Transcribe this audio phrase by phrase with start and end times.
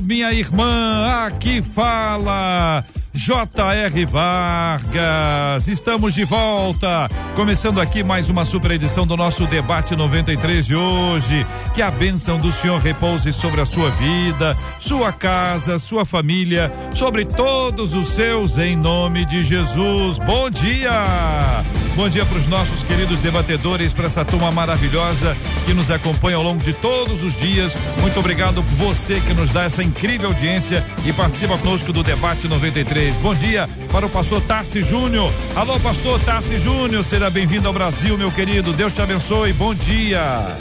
[0.00, 1.26] minha irmã.
[1.26, 2.84] Aqui fala
[3.18, 4.06] J.R.
[4.06, 5.66] Vargas.
[5.66, 11.44] Estamos de volta, começando aqui mais uma super edição do nosso debate 93 de hoje.
[11.74, 17.24] Que a bênção do Senhor repouse sobre a sua vida, sua casa, sua família, sobre
[17.24, 20.20] todos os seus, em nome de Jesus.
[20.20, 21.64] Bom dia!
[21.98, 26.44] Bom dia para os nossos queridos debatedores, para essa turma maravilhosa que nos acompanha ao
[26.44, 27.74] longo de todos os dias.
[28.00, 33.07] Muito obrigado você que nos dá essa incrível audiência e participa conosco do debate 93.
[33.16, 35.32] Bom dia para o pastor Tassi Júnior.
[35.56, 38.72] Alô, pastor Tassi Júnior, seja bem-vindo ao Brasil, meu querido.
[38.72, 39.52] Deus te abençoe.
[39.52, 40.56] Bom dia.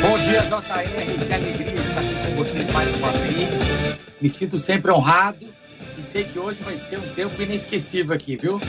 [0.00, 1.26] Bom dia, JR.
[1.26, 3.48] Que alegria estar aqui com vocês mais uma vez.
[4.20, 5.46] Me sinto sempre honrado
[5.98, 8.60] e sei que hoje vai ser um tempo inesquecível aqui, viu?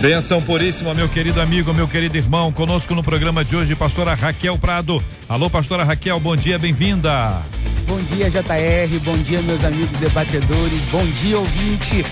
[0.00, 2.52] Benção puríssima, meu querido amigo, meu querido irmão.
[2.52, 5.02] Conosco no programa de hoje, pastora Raquel Prado.
[5.28, 7.42] Alô, pastora Raquel, bom dia, bem-vinda.
[8.04, 9.00] Bom dia, JR.
[9.02, 10.82] Bom dia, meus amigos debatedores.
[10.92, 12.04] Bom dia, ouvinte.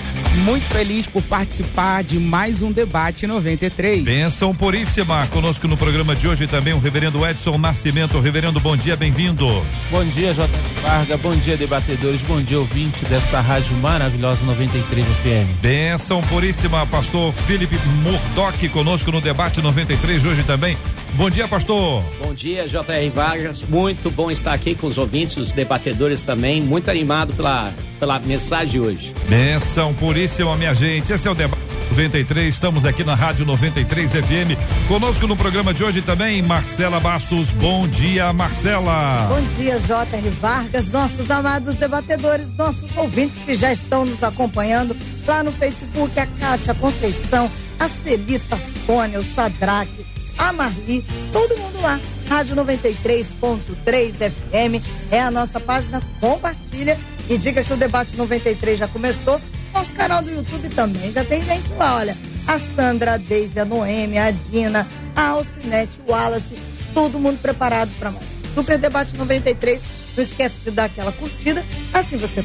[0.42, 4.02] Muito feliz por participar de mais um debate 93.
[4.02, 5.26] Benção puríssima.
[5.26, 8.18] Conosco no programa de hoje também o reverendo Edson Nascimento.
[8.20, 9.46] Reverendo, bom dia, bem-vindo.
[9.90, 10.48] Bom dia, JR
[10.80, 11.18] Varga.
[11.18, 12.22] Bom dia, debatedores.
[12.22, 15.60] Bom dia, ouvinte desta rádio maravilhosa 93 FM.
[15.60, 20.74] Benção puríssima, pastor Felipe Murdock conosco no debate 93 de hoje também.
[21.14, 22.02] Bom dia, pastor.
[22.18, 23.62] Bom dia, JR Vargas.
[23.68, 26.62] Muito bom estar aqui com os ouvintes, os debatedores também.
[26.62, 29.14] Muito animado pela, pela mensagem de hoje.
[29.28, 31.12] Benção puríssima, minha gente.
[31.12, 32.54] Esse é o debate 93.
[32.54, 34.88] Estamos aqui na Rádio 93 FM.
[34.88, 37.50] Conosco no programa de hoje também, Marcela Bastos.
[37.50, 39.28] Bom dia, Marcela.
[39.28, 40.30] Bom dia, J.R.
[40.40, 44.96] Vargas, nossos amados debatedores, nossos ouvintes que já estão nos acompanhando
[45.26, 50.11] lá no Facebook, a Kátia Conceição, a Celita, a Sônia, o Sadraque,
[50.42, 52.00] a Marli, todo mundo lá.
[52.28, 56.02] Rádio 93.3 FM é a nossa página.
[56.18, 56.98] Compartilha
[57.28, 59.40] e diga que o debate 93 já começou.
[59.72, 62.16] Nosso canal do YouTube também já tem gente lá, olha.
[62.46, 66.58] A Sandra, a Deise, a Noemi, a Dina, a Alcinete, o Wallace,
[66.92, 68.26] todo mundo preparado para mais.
[68.52, 69.80] Super Debate 93.
[70.16, 72.44] Não esquece de dar aquela curtida, assim você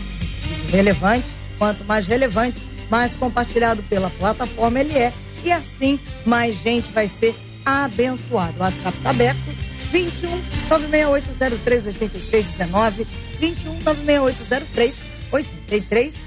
[0.70, 1.34] relevante.
[1.58, 5.12] Quanto mais relevante, mais compartilhado pela plataforma ele é.
[5.44, 7.36] E assim mais gente vai ser
[7.68, 8.54] abençoado.
[8.58, 9.40] O WhatsApp está aberto.
[9.92, 10.30] 21
[10.70, 13.08] 96803 8319
[13.40, 14.96] 21 96803
[15.32, 16.24] 8319.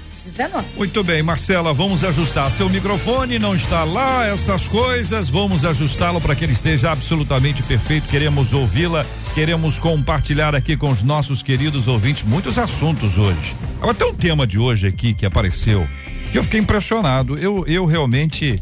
[0.77, 6.35] Muito bem, Marcela, vamos ajustar seu microfone, não está lá, essas coisas, vamos ajustá-lo para
[6.35, 8.07] que ele esteja absolutamente perfeito.
[8.07, 9.03] Queremos ouvi-la,
[9.33, 13.55] queremos compartilhar aqui com os nossos queridos ouvintes muitos assuntos hoje.
[13.79, 15.87] Agora tem um tema de hoje aqui que apareceu,
[16.31, 17.35] que eu fiquei impressionado.
[17.37, 18.61] Eu, eu realmente,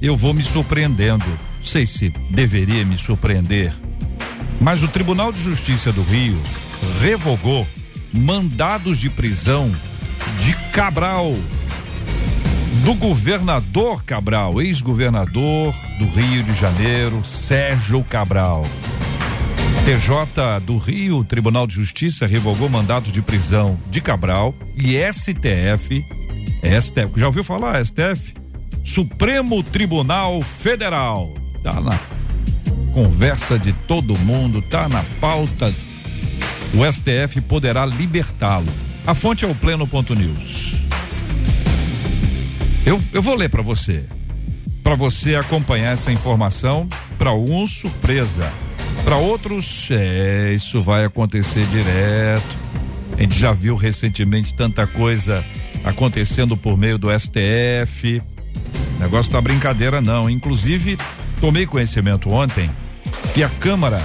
[0.00, 1.26] eu vou me surpreendendo.
[1.64, 3.72] Não sei se deveria me surpreender,
[4.60, 6.38] mas o Tribunal de Justiça do Rio
[7.00, 7.66] revogou
[8.12, 9.74] mandados de prisão
[10.38, 11.34] de Cabral,
[12.84, 18.62] do governador Cabral, ex-governador do Rio de Janeiro, Sérgio Cabral.
[19.86, 26.04] TJ do Rio, Tribunal de Justiça revogou mandados de prisão de Cabral e STF,
[26.62, 28.34] STF, já ouviu falar STF?
[28.84, 31.42] Supremo Tribunal Federal.
[31.64, 31.98] Tá na
[32.92, 35.74] conversa de todo mundo, tá na pauta.
[36.74, 38.68] O STF poderá libertá-lo.
[39.06, 40.74] A fonte é o pleno.news.
[42.84, 44.04] Eu, eu vou ler para você.
[44.82, 46.86] Para você acompanhar essa informação,
[47.16, 48.52] para alguns surpresa,
[49.02, 52.58] para outros, é, isso vai acontecer direto.
[53.16, 55.42] A gente já viu recentemente tanta coisa
[55.82, 58.20] acontecendo por meio do STF.
[58.98, 60.28] O negócio tá brincadeira não.
[60.28, 60.98] Inclusive,
[61.40, 62.70] tomei conhecimento ontem
[63.34, 64.02] que a Câmara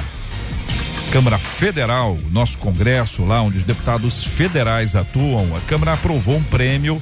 [1.11, 7.01] Câmara Federal, nosso Congresso, lá onde os deputados federais atuam, a Câmara aprovou um prêmio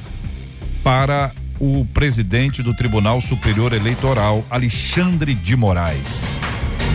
[0.81, 6.23] para o presidente do Tribunal Superior Eleitoral, Alexandre de Moraes.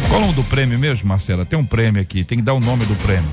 [0.08, 1.44] Qual é o nome do prêmio mesmo, Marcela?
[1.44, 3.30] Tem um prêmio aqui, tem que dar o nome do prêmio.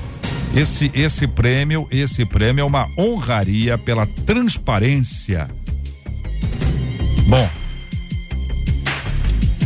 [0.54, 5.48] Esse esse prêmio, esse prêmio é uma honraria pela transparência.
[7.26, 7.48] Bom,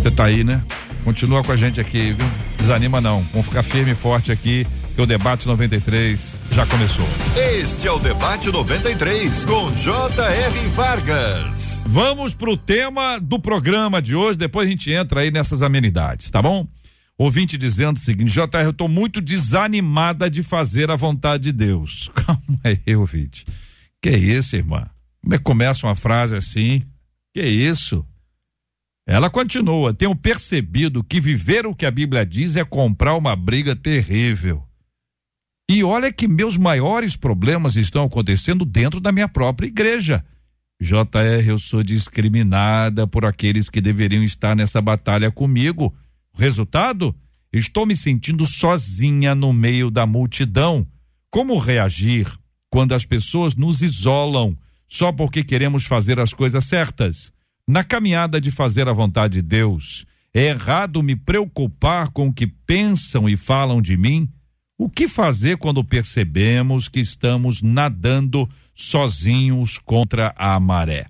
[0.04, 0.62] você tá aí, né?
[1.02, 2.26] Continua com a gente aqui, viu?
[2.58, 3.22] Desanima não.
[3.32, 7.06] Vamos ficar firme e forte aqui, que o debate 93 já começou.
[7.34, 10.68] Este é o Debate 93, com J.R.
[10.74, 11.84] Vargas.
[11.86, 16.42] Vamos pro tema do programa de hoje, depois a gente entra aí nessas amenidades, tá
[16.42, 16.68] bom?
[17.16, 22.10] Ouvinte dizendo o seguinte, JR, eu tô muito desanimada de fazer a vontade de Deus.
[22.14, 23.46] Calma aí, ouvinte.
[24.02, 24.86] Que isso, irmã?
[25.22, 26.82] Como é que começa uma frase assim?
[27.32, 28.04] Que isso?
[29.06, 33.76] Ela continua: Tenho percebido que viver o que a Bíblia diz é comprar uma briga
[33.76, 34.64] terrível.
[35.68, 40.24] E olha que meus maiores problemas estão acontecendo dentro da minha própria igreja.
[40.80, 45.94] JR, eu sou discriminada por aqueles que deveriam estar nessa batalha comigo.
[46.34, 47.14] Resultado?
[47.52, 50.86] Estou me sentindo sozinha no meio da multidão.
[51.30, 52.26] Como reagir
[52.68, 54.56] quando as pessoas nos isolam
[54.88, 57.32] só porque queremos fazer as coisas certas?
[57.66, 62.46] Na caminhada de fazer a vontade de Deus, é errado me preocupar com o que
[62.46, 64.28] pensam e falam de mim?
[64.76, 71.06] O que fazer quando percebemos que estamos nadando sozinhos contra a maré?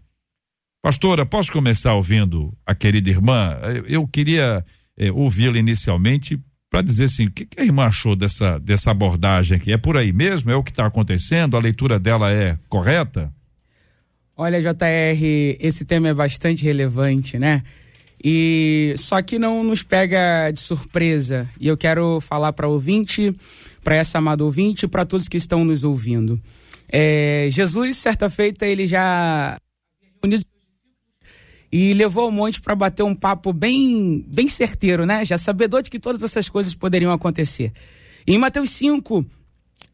[0.81, 3.59] Pastora, posso começar ouvindo a querida irmã?
[3.87, 4.65] Eu queria
[4.97, 6.39] eh, ouvi-la inicialmente
[6.71, 9.73] para dizer assim, o que, que, a irmã achou dessa, dessa abordagem aqui?
[9.73, 10.50] É por aí mesmo?
[10.50, 11.57] É o que está acontecendo?
[11.57, 13.34] A leitura dela é correta?
[14.37, 17.63] Olha, JR, esse tema é bastante relevante, né?
[18.23, 21.49] E só que não nos pega de surpresa.
[21.61, 23.33] E eu quero falar para ouvinte,
[23.83, 26.41] para essa amada ouvinte, para todos que estão nos ouvindo.
[26.89, 29.57] É, Jesus, certa feita, ele já
[31.71, 35.25] e levou ao monte para bater um papo bem, bem certeiro, né?
[35.25, 37.73] Já sabedor de que todas essas coisas poderiam acontecer.
[38.27, 39.25] E em Mateus 5,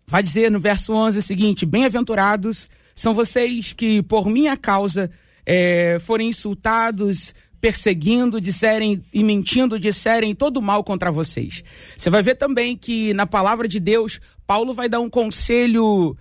[0.07, 2.69] vai dizer no verso 11 o seguinte: Bem-aventurados
[3.01, 5.11] são vocês que, por minha causa,
[5.47, 11.65] é, forem insultados, perseguindo, disserem e mentindo, disserem todo mal contra vocês.
[11.97, 16.15] Você vai ver também que na palavra de Deus, Paulo vai dar um conselho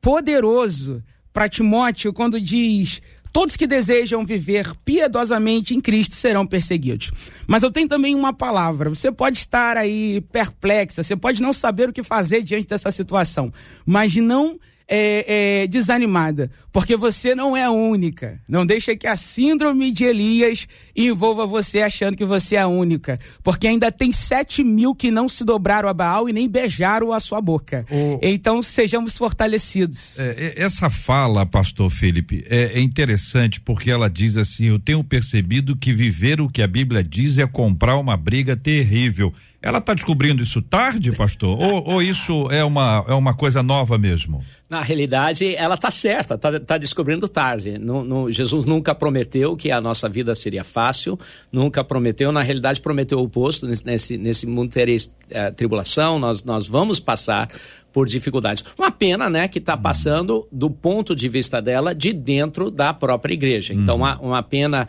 [0.00, 3.02] poderoso para Timóteo quando diz:
[3.32, 7.10] Todos que desejam viver piedosamente em Cristo serão perseguidos.
[7.44, 8.88] Mas eu tenho também uma palavra.
[8.88, 13.52] Você pode estar aí perplexa, você pode não saber o que fazer diante dessa situação,
[13.84, 14.60] mas não
[14.92, 18.40] é, é, desanimada, porque você não é a única.
[18.48, 20.66] Não deixa que a síndrome de Elias
[20.96, 25.28] envolva você achando que você é a única, porque ainda tem sete mil que não
[25.28, 27.86] se dobraram a Baal e nem beijaram a sua boca.
[27.88, 28.18] O...
[28.20, 30.18] Então sejamos fortalecidos.
[30.18, 35.04] É, é essa fala, pastor Felipe, é, é interessante porque ela diz assim: Eu tenho
[35.04, 39.32] percebido que viver o que a Bíblia diz é comprar uma briga terrível.
[39.62, 41.58] Ela está descobrindo isso tarde, pastor?
[41.60, 44.42] ou, ou, isso é uma, é uma coisa nova mesmo?
[44.70, 47.76] Na realidade, ela está certa, está tá descobrindo tarde.
[47.76, 51.18] No, no, Jesus nunca prometeu que a nossa vida seria fácil,
[51.52, 53.66] nunca prometeu, na realidade, prometeu o oposto.
[53.66, 57.50] Nesse, nesse mundo teria uh, tribulação, nós, nós vamos passar
[57.92, 58.64] por dificuldades.
[58.78, 63.34] Uma pena, né, que está passando do ponto de vista dela de dentro da própria
[63.34, 63.74] igreja.
[63.74, 64.02] Então, uhum.
[64.02, 64.88] uma, uma pena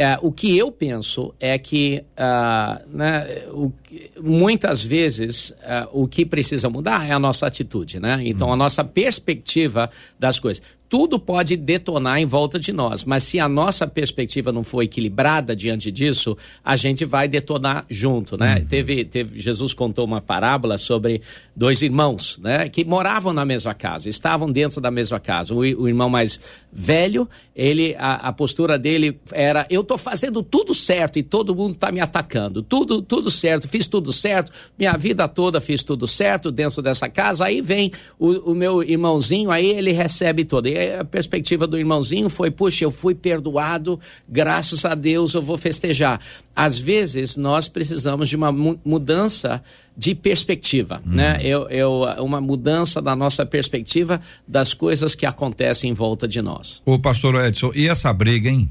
[0.00, 3.70] é, o que eu penso é que uh, né, o,
[4.18, 8.18] muitas vezes uh, o que precisa mudar é a nossa atitude, né?
[8.24, 13.38] Então a nossa perspectiva das coisas tudo pode detonar em volta de nós, mas se
[13.38, 18.56] a nossa perspectiva não for equilibrada diante disso, a gente vai detonar junto, né?
[18.56, 18.64] Uhum.
[18.66, 21.22] Teve, teve, Jesus contou uma parábola sobre
[21.54, 22.68] dois irmãos, né?
[22.68, 25.54] Que moravam na mesma casa, estavam dentro da mesma casa.
[25.54, 26.40] O, o irmão mais
[26.72, 31.76] velho, ele, a, a, postura dele era, eu tô fazendo tudo certo e todo mundo
[31.76, 36.50] tá me atacando, tudo, tudo certo, fiz tudo certo, minha vida toda fiz tudo certo
[36.50, 40.66] dentro dessa casa, aí vem o, o meu irmãozinho, aí ele recebe todo.
[40.80, 45.58] E a perspectiva do irmãozinho foi: puxa, eu fui perdoado, graças a Deus eu vou
[45.58, 46.20] festejar.
[46.54, 49.62] Às vezes nós precisamos de uma mudança
[49.96, 51.14] de perspectiva, hum.
[51.14, 51.38] né?
[51.42, 56.80] Eu, eu, uma mudança da nossa perspectiva das coisas que acontecem em volta de nós.
[56.86, 58.70] O pastor Edson, e essa briga, hein?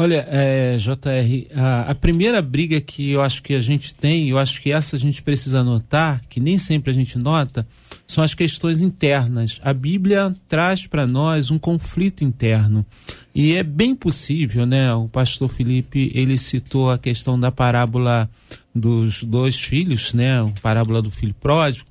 [0.00, 4.38] Olha, é, JR, a, a, primeira briga que eu acho que a gente tem, eu
[4.38, 7.66] acho que essa a gente precisa notar, que nem sempre a gente nota,
[8.08, 9.60] são as questões internas.
[9.62, 12.84] A Bíblia traz para nós um conflito interno.
[13.34, 14.92] E é bem possível, né?
[14.94, 18.28] O pastor Felipe, ele citou a questão da parábola
[18.74, 20.40] dos dois filhos, né?
[20.40, 21.84] A parábola do filho pródigo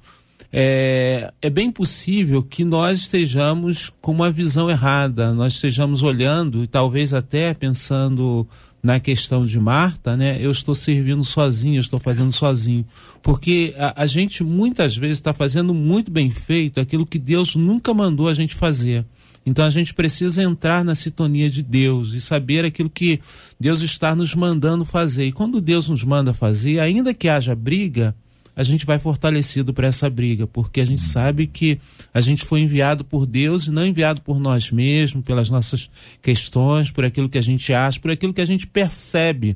[0.52, 6.68] é, é bem possível que nós estejamos com uma visão errada, nós estejamos olhando e
[6.68, 8.48] talvez até pensando
[8.88, 10.38] na questão de Marta, né?
[10.40, 12.86] Eu estou servindo sozinho, eu estou fazendo sozinho.
[13.22, 17.94] Porque a, a gente muitas vezes está fazendo muito bem feito aquilo que Deus nunca
[17.94, 19.06] mandou a gente fazer.
[19.46, 23.20] Então a gente precisa entrar na sintonia de Deus e saber aquilo que
[23.60, 25.26] Deus está nos mandando fazer.
[25.26, 28.16] E quando Deus nos manda fazer, ainda que haja briga,
[28.58, 31.80] a gente vai fortalecido para essa briga, porque a gente sabe que
[32.12, 35.92] a gente foi enviado por Deus e não enviado por nós mesmos, pelas nossas
[36.24, 39.56] questões, por aquilo que a gente acha, por aquilo que a gente percebe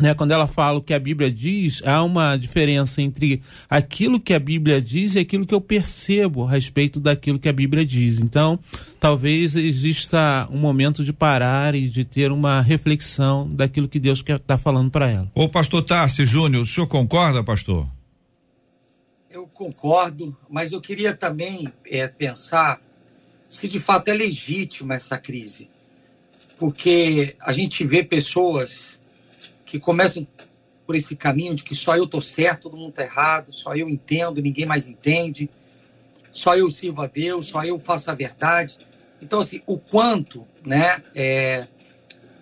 [0.00, 4.34] né, quando ela fala o que a Bíblia diz, há uma diferença entre aquilo que
[4.34, 8.18] a Bíblia diz e aquilo que eu percebo a respeito daquilo que a Bíblia diz.
[8.18, 8.58] Então,
[8.98, 14.58] talvez exista um momento de parar e de ter uma reflexão daquilo que Deus está
[14.58, 15.30] falando para ela.
[15.32, 17.86] Ô, pastor Tarsi Júnior, o senhor concorda, pastor?
[19.34, 22.80] Eu concordo, mas eu queria também é, pensar
[23.48, 25.68] se de fato é legítima essa crise.
[26.56, 28.96] Porque a gente vê pessoas
[29.66, 30.24] que começam
[30.86, 33.88] por esse caminho de que só eu tô certo, todo mundo tá errado, só eu
[33.88, 35.50] entendo, ninguém mais entende,
[36.30, 38.78] só eu sirvo a Deus, só eu faço a verdade.
[39.20, 41.66] Então, assim, o quanto, né, é,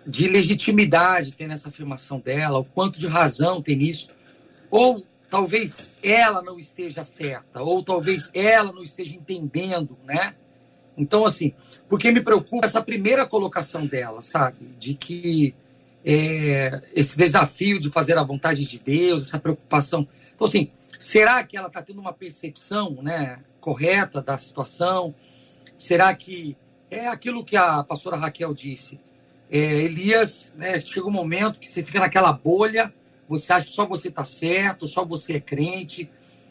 [0.06, 4.10] de legitimidade tem nessa afirmação dela, o quanto de razão tem nisso,
[4.70, 10.34] ou talvez ela não esteja certa, ou talvez ela não esteja entendendo, né?
[10.94, 11.54] Então, assim,
[11.88, 14.66] porque me preocupa essa primeira colocação dela, sabe?
[14.78, 15.54] De que
[16.04, 20.06] é, esse desafio de fazer a vontade de Deus, essa preocupação.
[20.34, 25.14] Então, assim, será que ela está tendo uma percepção né, correta da situação?
[25.74, 26.58] Será que
[26.90, 29.00] é aquilo que a pastora Raquel disse?
[29.50, 32.92] É, Elias, né, chega um momento que você fica naquela bolha,
[33.32, 36.10] você acha que só você está certo, só você é crente,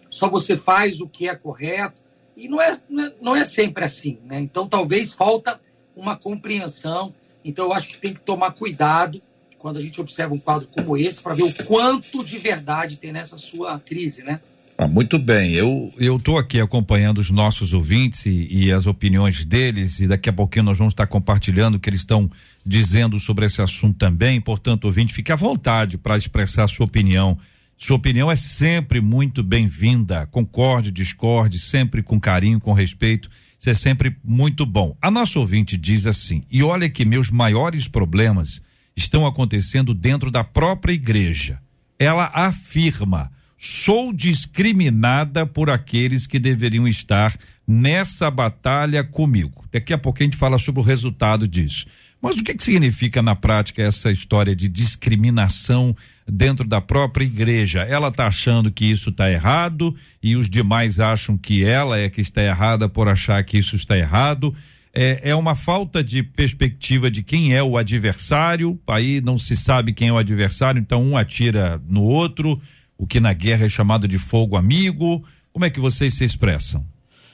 [0.09, 2.01] só você faz o que é correto.
[2.35, 2.73] E não é,
[3.21, 4.17] não é sempre assim.
[4.25, 4.39] Né?
[4.39, 5.59] Então, talvez falta
[5.95, 7.13] uma compreensão.
[7.45, 9.21] Então, eu acho que tem que tomar cuidado
[9.59, 13.11] quando a gente observa um quadro como esse, para ver o quanto de verdade tem
[13.11, 14.41] nessa sua crise, né?
[14.81, 19.45] Ah, muito bem, eu eu estou aqui acompanhando os nossos ouvintes e, e, as opiniões
[19.45, 22.27] deles e daqui a pouquinho nós vamos estar compartilhando o que eles estão
[22.65, 24.41] dizendo sobre esse assunto também.
[24.41, 27.37] Portanto, ouvinte, fique à vontade para expressar sua opinião.
[27.77, 30.25] Sua opinião é sempre muito bem-vinda.
[30.25, 33.29] Concorde, discorde, sempre com carinho, com respeito.
[33.59, 34.97] Isso é sempre muito bom.
[34.99, 38.59] A nossa ouvinte diz assim: e olha que meus maiores problemas
[38.97, 41.59] estão acontecendo dentro da própria igreja.
[41.99, 43.31] Ela afirma:
[43.63, 47.37] sou discriminada por aqueles que deveriam estar
[47.67, 49.63] nessa batalha comigo.
[49.71, 51.85] Daqui a pouco a gente fala sobre o resultado disso.
[52.19, 55.95] Mas o que, que significa na prática essa história de discriminação
[56.27, 57.81] dentro da própria igreja?
[57.81, 62.19] Ela está achando que isso está errado e os demais acham que ela é que
[62.21, 64.55] está errada por achar que isso está errado
[64.93, 69.93] é, é uma falta de perspectiva de quem é o adversário, aí não se sabe
[69.93, 72.61] quem é o adversário, então um atira no outro,
[73.01, 75.23] o que na guerra é chamado de fogo amigo.
[75.51, 76.85] Como é que vocês se expressam?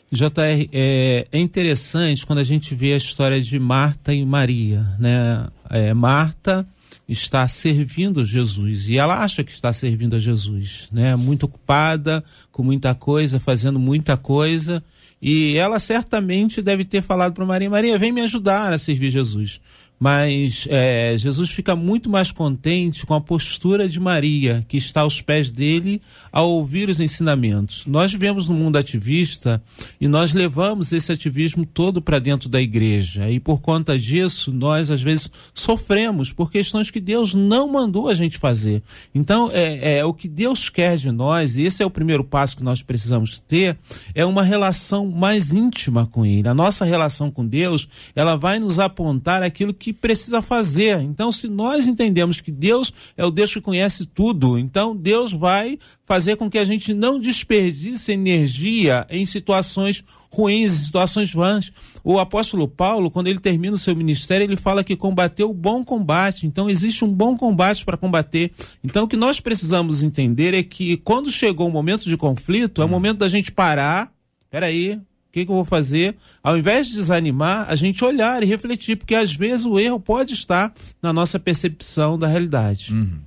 [0.10, 5.46] JR, é, é interessante quando a gente vê a história de Marta e Maria, né?
[5.70, 6.66] É, Marta
[7.10, 11.18] está servindo Jesus e ela acha que está servindo a Jesus, né?
[11.18, 14.82] Muito ocupada com muita coisa, fazendo muita coisa
[15.22, 19.60] e ela certamente deve ter falado para Maria: Maria, vem me ajudar a servir Jesus
[20.00, 25.22] mas é, Jesus fica muito mais contente com a postura de Maria, que está aos
[25.22, 26.02] pés dele
[26.32, 27.84] ao ouvir os ensinamentos.
[27.88, 29.62] Nós vivemos no mundo ativista
[30.00, 34.92] e nós levamos esse ativismo todo para dentro da igreja, e por conta disso, nós
[34.92, 38.84] às vezes sofremos por questões que Deus não mandou a gente fazer.
[39.14, 42.58] Então, é, é o que Deus quer de nós, e esse é o primeiro passo
[42.58, 43.78] que nós precisamos ter,
[44.14, 46.48] é uma relação mais íntima com Ele.
[46.48, 51.00] A nossa relação com Deus, ela vai nos apontar aquilo que que precisa fazer.
[51.00, 55.80] Então, se nós entendemos que Deus é o Deus que conhece tudo, então Deus vai
[56.06, 61.72] fazer com que a gente não desperdice energia em situações ruins, em situações vãs.
[62.04, 65.86] O apóstolo Paulo, quando ele termina o seu ministério, ele fala que combateu o bom
[65.86, 66.46] combate.
[66.46, 68.52] Então, existe um bom combate para combater.
[68.84, 72.86] Então, o que nós precisamos entender é que quando chegou o momento de conflito, é
[72.86, 74.12] o momento da gente parar.
[74.50, 75.00] Peraí,
[75.38, 76.16] que, que eu vou fazer?
[76.42, 80.34] Ao invés de desanimar, a gente olhar e refletir, porque às vezes o erro pode
[80.34, 82.94] estar na nossa percepção da realidade.
[82.94, 83.20] Uhum.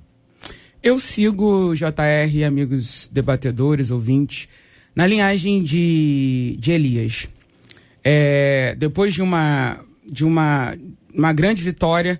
[0.83, 4.49] Eu sigo JR, amigos debatedores, ouvintes,
[4.95, 7.29] na linhagem de, de Elias.
[8.03, 9.79] É, depois de uma,
[10.11, 10.75] de uma,
[11.13, 12.19] uma grande vitória,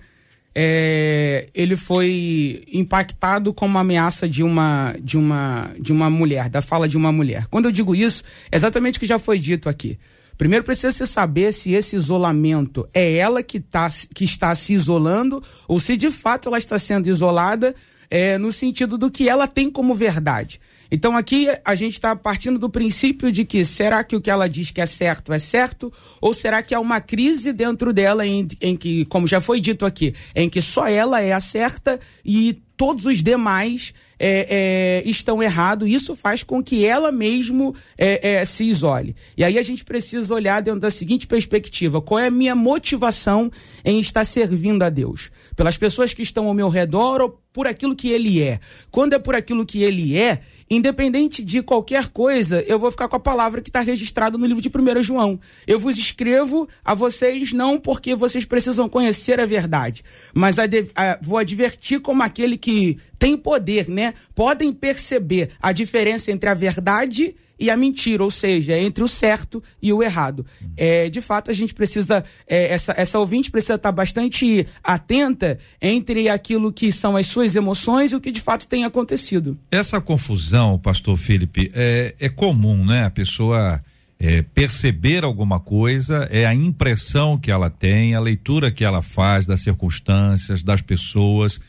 [0.54, 6.62] é, ele foi impactado com uma ameaça de uma, de, uma, de uma mulher, da
[6.62, 7.48] fala de uma mulher.
[7.50, 9.98] Quando eu digo isso, é exatamente o que já foi dito aqui.
[10.38, 15.42] Primeiro precisa se saber se esse isolamento é ela que, tá, que está se isolando
[15.68, 17.76] ou se de fato ela está sendo isolada
[18.10, 20.60] é, no sentido do que ela tem como verdade.
[20.92, 24.50] Então aqui a gente está partindo do princípio de que será que o que ela
[24.50, 25.92] diz que é certo é certo?
[26.20, 29.86] Ou será que há uma crise dentro dela em, em que, como já foi dito
[29.86, 35.42] aqui, em que só ela é a certa e todos os demais é, é, estão
[35.42, 35.88] errados.
[35.88, 39.16] Isso faz com que ela mesmo é, é, se isole.
[39.38, 43.52] E aí a gente precisa olhar dentro da seguinte perspectiva: qual é a minha motivação
[43.86, 45.30] em estar servindo a Deus?
[45.56, 48.60] Pelas pessoas que estão ao meu redor ou por aquilo que Ele é?
[48.90, 53.16] Quando é por aquilo que Ele é, independente de qualquer coisa, eu vou ficar com
[53.16, 55.40] a palavra que está registrada no livro de 1 João.
[55.68, 60.64] Eu vos escrevo a vocês não porque vocês precisam conhecer a verdade, mas a
[60.96, 62.71] a, vou advertir como aquele que
[63.18, 64.14] tem poder, né?
[64.34, 69.62] Podem perceber a diferença entre a verdade e a mentira, ou seja, entre o certo
[69.80, 70.44] e o errado.
[70.76, 76.28] É, de fato, a gente precisa, é, essa, essa ouvinte precisa estar bastante atenta entre
[76.28, 79.56] aquilo que são as suas emoções e o que de fato tem acontecido.
[79.70, 83.06] Essa confusão, pastor Felipe, é, é comum, né?
[83.06, 83.80] A pessoa
[84.20, 89.46] é, perceber alguma coisa, é a impressão que ela tem, a leitura que ela faz
[89.46, 91.60] das circunstâncias, das pessoas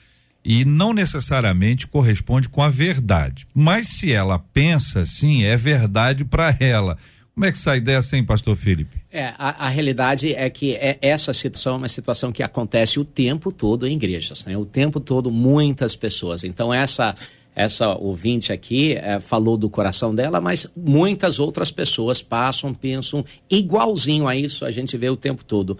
[0.44, 3.46] e não necessariamente corresponde com a verdade.
[3.54, 6.98] Mas se ela pensa assim, é verdade para ela.
[7.34, 8.98] Como é que sai dessa, hein, pastor Felipe?
[9.10, 13.04] É, a, a realidade é que é, essa situação é uma situação que acontece o
[13.04, 14.56] tempo todo em igrejas, né?
[14.56, 16.44] O tempo todo, muitas pessoas.
[16.44, 17.14] Então, essa
[17.54, 24.26] essa ouvinte aqui é, falou do coração dela, mas muitas outras pessoas passam, pensam igualzinho
[24.26, 25.76] a isso, a gente vê o tempo todo.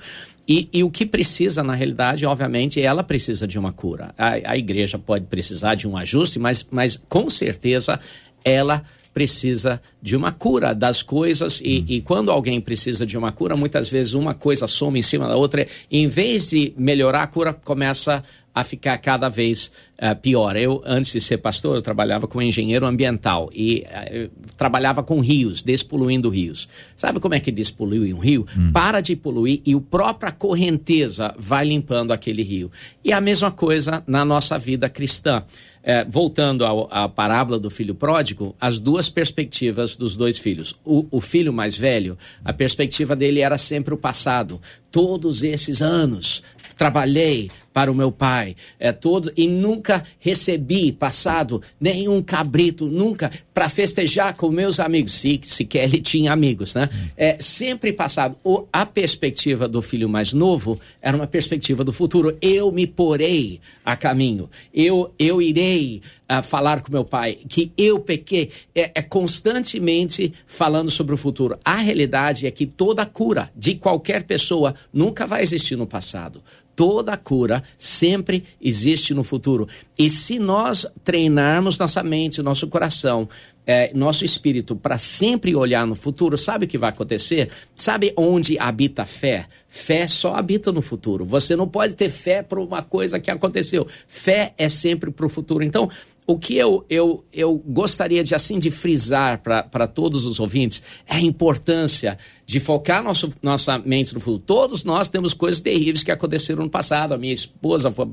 [0.46, 4.12] E, e, o que precisa, na realidade, obviamente, ela precisa de uma cura.
[4.18, 8.00] A, a igreja pode precisar de um ajuste, mas, mas com certeza
[8.44, 8.82] ela
[9.14, 11.84] precisa de uma cura das coisas e, hum.
[11.86, 15.36] e, quando alguém precisa de uma cura, muitas vezes uma coisa soma em cima da
[15.36, 15.66] outra.
[15.90, 20.56] E, em vez de melhorar a cura, começa a ficar cada vez uh, pior.
[20.56, 25.62] Eu, antes de ser pastor, eu trabalhava como engenheiro ambiental e uh, trabalhava com rios,
[25.62, 26.68] despoluindo rios.
[26.96, 28.46] Sabe como é que despolui um rio?
[28.56, 28.72] Hum.
[28.72, 32.70] Para de poluir e a própria correnteza vai limpando aquele rio.
[33.04, 35.44] E a mesma coisa na nossa vida cristã.
[35.84, 40.76] É, voltando à parábola do filho pródigo, as duas perspectivas dos dois filhos.
[40.84, 44.60] O, o, filho mais velho, a perspectiva dele era sempre o passado.
[44.92, 46.40] Todos esses anos
[46.76, 53.68] trabalhei para o meu pai, é todo e nunca recebi passado nenhum cabrito, nunca para
[53.68, 56.88] festejar com meus amigos, se sequer ele tinha amigos, né?
[57.16, 58.36] É sempre passado.
[58.44, 62.36] O, a perspectiva do filho mais novo era uma perspectiva do futuro.
[62.40, 64.48] Eu me porei a caminho.
[64.72, 68.50] Eu eu irei uh, falar com meu pai que eu pequei.
[68.74, 71.58] É, é constantemente falando sobre o futuro.
[71.64, 76.42] A realidade é que toda cura de qualquer pessoa nunca vai existir no passado
[76.74, 79.68] toda cura sempre existe no futuro.
[79.98, 83.28] E se nós treinarmos nossa mente, nosso coração,
[83.66, 87.50] é, nosso espírito para sempre olhar no futuro, sabe o que vai acontecer?
[87.76, 89.46] Sabe onde habita a fé?
[89.68, 91.24] Fé só habita no futuro.
[91.24, 93.86] Você não pode ter fé para uma coisa que aconteceu.
[94.08, 95.62] Fé é sempre para o futuro.
[95.62, 95.88] Então,
[96.26, 101.16] o que eu, eu, eu gostaria de assim de frisar para todos os ouvintes é
[101.16, 104.42] a importância de focar nosso, nossa mente no futuro.
[104.44, 107.14] Todos nós temos coisas terríveis que aconteceram no passado.
[107.14, 108.06] A minha esposa foi,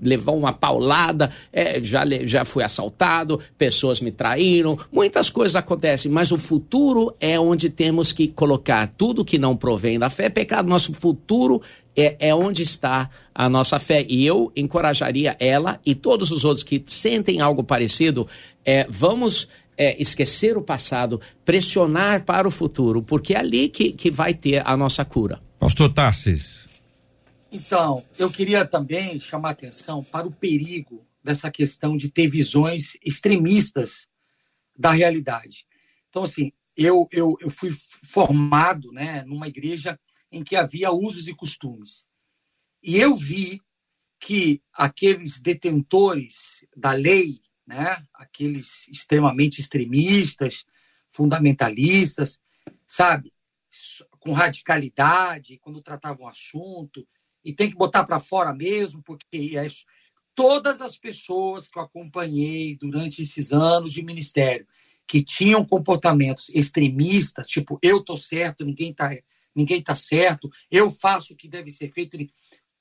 [0.00, 6.30] levou uma paulada, é, já, já fui assaltado, pessoas me traíram, muitas coisas acontecem, mas
[6.30, 10.68] o futuro é onde temos que colocar tudo que não provém da fé pecado.
[10.68, 11.62] Nosso futuro
[11.96, 14.04] é, é onde está a nossa fé.
[14.08, 18.26] E eu encorajaria ela e todos os outros que sentem algo parecido,
[18.64, 24.10] é, vamos é, esquecer o passado, pressionar para o futuro, porque é ali que, que
[24.10, 25.40] vai ter a nossa cura.
[25.58, 26.66] Pastor Tassis.
[27.50, 32.96] Então, eu queria também chamar a atenção para o perigo dessa questão de ter visões
[33.04, 34.08] extremistas
[34.76, 35.66] da realidade.
[36.08, 37.70] Então, assim, eu, eu, eu fui
[38.02, 39.98] formado né, numa igreja
[40.32, 42.06] em que havia usos e costumes.
[42.82, 43.60] E eu vi
[44.18, 50.64] que aqueles detentores da lei, né, aqueles extremamente extremistas,
[51.10, 52.40] fundamentalistas,
[52.86, 53.32] sabe,
[54.18, 57.06] com radicalidade, quando tratavam o assunto,
[57.44, 59.66] e tem que botar para fora mesmo, porque é
[60.34, 64.66] todas as pessoas que eu acompanhei durante esses anos de ministério,
[65.06, 69.10] que tinham comportamentos extremistas, tipo, eu tô certo, ninguém tá
[69.54, 72.16] ninguém está certo, eu faço o que deve ser feito.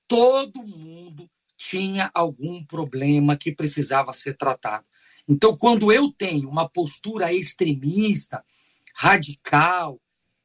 [0.07, 4.89] Todo mundo tinha algum problema que precisava ser tratado.
[5.27, 8.43] Então, quando eu tenho uma postura extremista,
[8.95, 10.01] radical,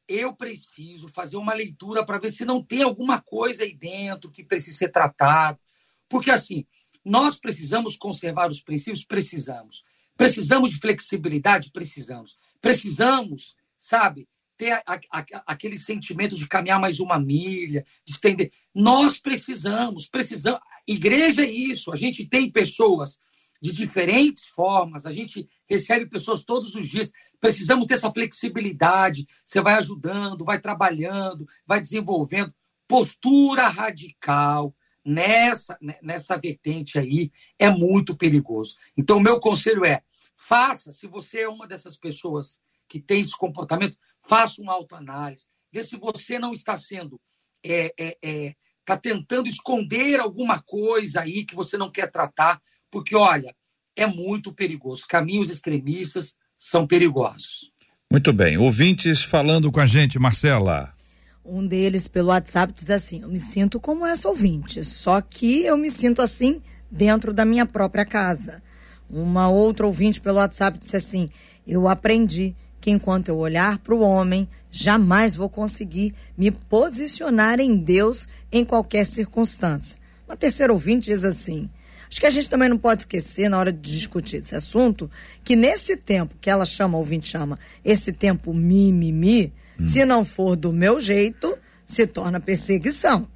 [0.07, 4.43] eu preciso fazer uma leitura para ver se não tem alguma coisa aí dentro que
[4.43, 5.59] precisa ser tratado.
[6.07, 6.65] Porque, assim,
[7.03, 9.03] nós precisamos conservar os princípios?
[9.03, 9.83] Precisamos.
[10.15, 11.71] Precisamos de flexibilidade?
[11.71, 12.37] Precisamos.
[12.61, 14.27] Precisamos, sabe,
[14.57, 18.51] ter a, a, aquele sentimento de caminhar mais uma milha, de estender.
[18.73, 20.59] Nós precisamos, precisamos.
[20.87, 21.93] Igreja é isso.
[21.93, 23.19] A gente tem pessoas
[23.61, 25.05] de diferentes formas.
[25.05, 27.11] A gente recebe pessoas todos os dias.
[27.39, 29.27] Precisamos ter essa flexibilidade.
[29.45, 32.53] Você vai ajudando, vai trabalhando, vai desenvolvendo.
[32.87, 34.73] Postura radical
[35.05, 38.75] nessa, nessa vertente aí é muito perigoso.
[38.97, 40.01] Então, meu conselho é:
[40.35, 45.47] faça, se você é uma dessas pessoas que tem esse comportamento, faça uma autoanálise.
[45.71, 47.19] Vê se você não está sendo.
[47.65, 53.15] É, é, é, está tentando esconder alguma coisa aí que você não quer tratar, porque,
[53.15, 53.53] olha,
[53.95, 55.03] é muito perigoso.
[55.07, 57.71] Caminhos extremistas são perigosos.
[58.09, 58.57] Muito bem.
[58.57, 60.93] Ouvintes falando com a gente, Marcela.
[61.43, 65.77] Um deles, pelo WhatsApp, diz assim: Eu me sinto como essa ouvinte, só que eu
[65.77, 68.63] me sinto assim dentro da minha própria casa.
[69.09, 71.29] Uma outra ouvinte pelo WhatsApp disse assim:
[71.65, 72.55] Eu aprendi
[72.87, 78.63] que enquanto eu olhar para o homem, jamais vou conseguir me posicionar em Deus em
[78.63, 79.99] qualquer circunstância.
[80.25, 81.69] Uma terceira ouvinte diz assim:
[82.09, 85.11] Acho que a gente também não pode esquecer, na hora de discutir esse assunto,
[85.43, 89.85] que nesse tempo que ela chama, ouvinte chama, esse tempo mimimi, mi, hum.
[89.85, 93.27] se não for do meu jeito, se torna perseguição.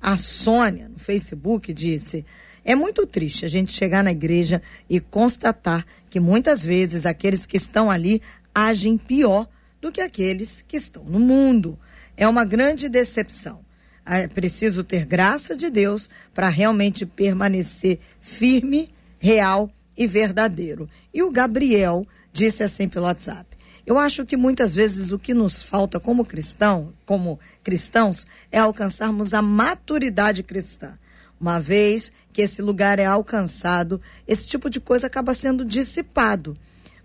[0.00, 2.24] A Sônia, no Facebook, disse:
[2.64, 7.58] é muito triste a gente chegar na igreja e constatar que muitas vezes aqueles que
[7.58, 8.22] estão ali
[8.54, 9.48] agem pior
[9.80, 11.78] do que aqueles que estão no mundo.
[12.16, 13.64] É uma grande decepção.
[14.06, 20.88] É preciso ter graça de Deus para realmente permanecer firme, real e verdadeiro.
[21.12, 25.62] E o Gabriel disse assim pelo WhatsApp: Eu acho que muitas vezes o que nos
[25.62, 30.98] falta como cristão, como cristãos, é alcançarmos a maturidade cristã.
[31.40, 36.56] Uma vez que esse lugar é alcançado, esse tipo de coisa acaba sendo dissipado.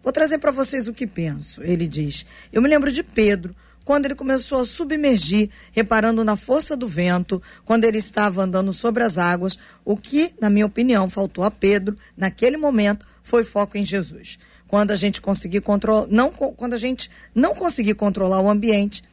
[0.04, 1.62] Vou trazer para vocês o que penso.
[1.62, 6.78] Ele diz: Eu me lembro de Pedro, quando ele começou a submergir, reparando na força
[6.78, 9.58] do vento, quando ele estava andando sobre as águas.
[9.84, 14.40] O que, na minha opinião, faltou a Pedro naquele momento foi foco em Jesus.
[14.68, 19.04] Quando a gente conseguir controlar, não, quando a gente não conseguir controlar o ambiente,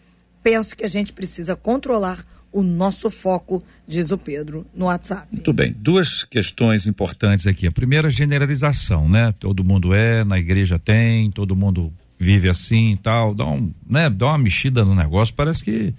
[0.43, 2.25] penso que a gente precisa controlar
[2.57, 5.29] o nosso foco, diz o Pedro no WhatsApp.
[5.31, 7.67] Muito bem, duas questões importantes aqui.
[7.67, 9.35] A primeira, generalização, né?
[9.39, 13.35] Todo mundo é, na igreja tem, todo mundo vive assim e tal.
[13.35, 14.09] Dá, um, né?
[14.09, 15.93] Dá uma mexida no negócio, parece que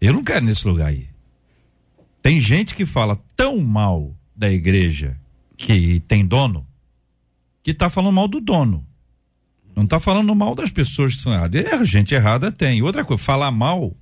[0.00, 1.06] eu não quero nesse lugar aí.
[2.20, 5.16] Tem gente que fala tão mal da igreja
[5.56, 6.66] que tem dono,
[7.62, 8.84] que tá falando mal do dono.
[9.76, 11.64] Não tá falando mal das pessoas que são erradas.
[11.64, 12.82] É, gente errada tem.
[12.82, 13.94] Outra coisa, falar mal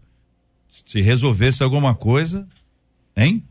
[0.69, 2.47] se resolvesse alguma coisa,
[3.17, 3.43] hein?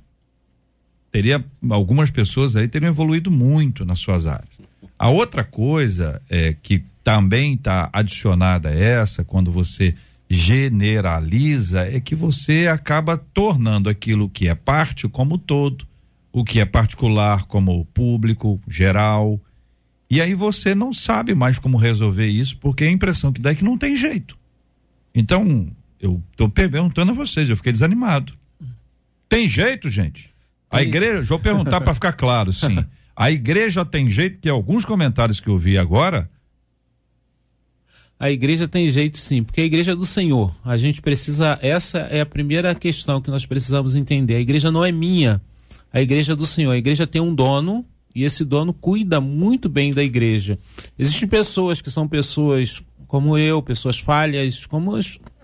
[1.11, 4.59] Teria algumas pessoas aí teriam evoluído muito nas suas áreas.
[4.99, 9.95] A outra coisa é que também está adicionada a essa, quando você
[10.29, 15.87] generaliza, é que você acaba tornando aquilo que é parte como todo,
[16.33, 19.39] o que é particular como público, geral.
[20.09, 23.55] E aí você não sabe mais como resolver isso, porque a impressão que dá é
[23.55, 24.37] que não tem jeito.
[25.15, 25.67] Então,
[25.99, 28.33] eu estou perguntando a vocês, eu fiquei desanimado.
[29.27, 30.29] Tem jeito, gente?
[30.69, 32.83] A igreja, vou perguntar para ficar claro, sim.
[33.19, 36.29] A igreja tem jeito, que alguns comentários que eu vi agora.
[38.19, 40.55] A igreja tem jeito sim, porque a igreja é do Senhor.
[40.63, 44.35] A gente precisa, essa é a primeira questão que nós precisamos entender.
[44.35, 45.41] A igreja não é minha,
[45.91, 46.73] a igreja é do Senhor.
[46.73, 47.83] A igreja tem um dono
[48.13, 50.59] e esse dono cuida muito bem da igreja.
[50.97, 54.95] Existem pessoas que são pessoas como eu, pessoas falhas, como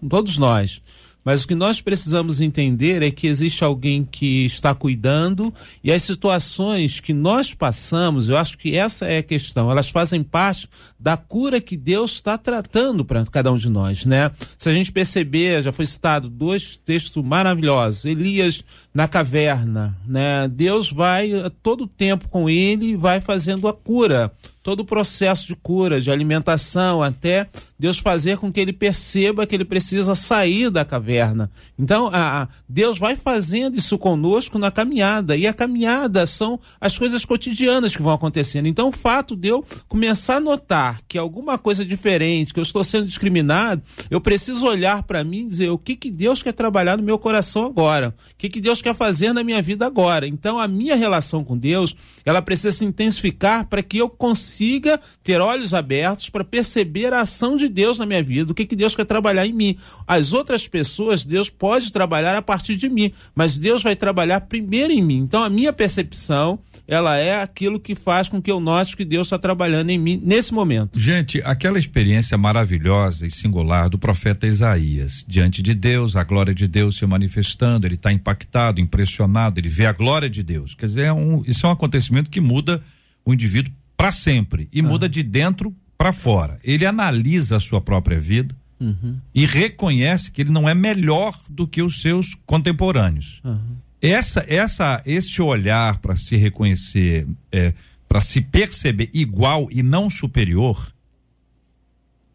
[0.07, 0.81] todos nós.
[1.23, 6.03] Mas o que nós precisamos entender é que existe alguém que está cuidando e as
[6.03, 10.67] situações que nós passamos, eu acho que essa é a questão, elas fazem parte
[10.99, 14.31] da cura que Deus está tratando para cada um de nós, né?
[14.57, 20.47] Se a gente perceber, já foi citado dois textos maravilhosos, Elias na caverna, né?
[20.47, 21.31] Deus vai
[21.63, 24.31] todo o tempo com ele vai fazendo a cura
[24.63, 29.53] todo o processo de cura, de alimentação, até Deus fazer com que ele perceba que
[29.53, 31.51] ele precisa sair da caverna.
[31.77, 36.97] Então, a, a, Deus vai fazendo isso conosco na caminhada, e a caminhada são as
[36.97, 38.67] coisas cotidianas que vão acontecendo.
[38.67, 42.85] Então, o fato de eu começar a notar que alguma coisa diferente, que eu estou
[42.85, 46.95] sendo discriminado, eu preciso olhar para mim e dizer o que, que Deus quer trabalhar
[46.95, 50.27] no meu coração agora, o que, que Deus quer fazer na minha vida agora.
[50.27, 55.41] Então, a minha relação com Deus, ela precisa se intensificar para que eu consiga ter
[55.41, 58.95] olhos abertos para perceber a ação de Deus na minha vida, o que, que Deus
[58.95, 59.77] quer trabalhar em mim.
[60.05, 64.91] As outras pessoas, Deus pode trabalhar a partir de mim, mas Deus vai trabalhar primeiro
[64.91, 65.17] em mim.
[65.17, 69.27] Então, a minha percepção ela é aquilo que faz com que eu note que Deus
[69.27, 70.99] está trabalhando em mim nesse momento.
[70.99, 76.67] Gente, aquela experiência maravilhosa e singular do profeta Isaías, diante de Deus, a glória de
[76.67, 80.75] Deus se manifestando, ele está impactado, impressionado, ele vê a glória de Deus.
[80.75, 82.81] Quer dizer, é um, isso é um acontecimento que muda
[83.25, 86.59] o indivíduo para sempre e muda de dentro para fora.
[86.63, 89.17] Ele analisa a sua própria vida Uhum.
[89.33, 93.39] e reconhece que ele não é melhor do que os seus contemporâneos.
[93.41, 93.77] Uhum.
[94.03, 97.73] Essa, essa, esse olhar para se reconhecer, é,
[98.05, 100.93] para se perceber igual e não superior,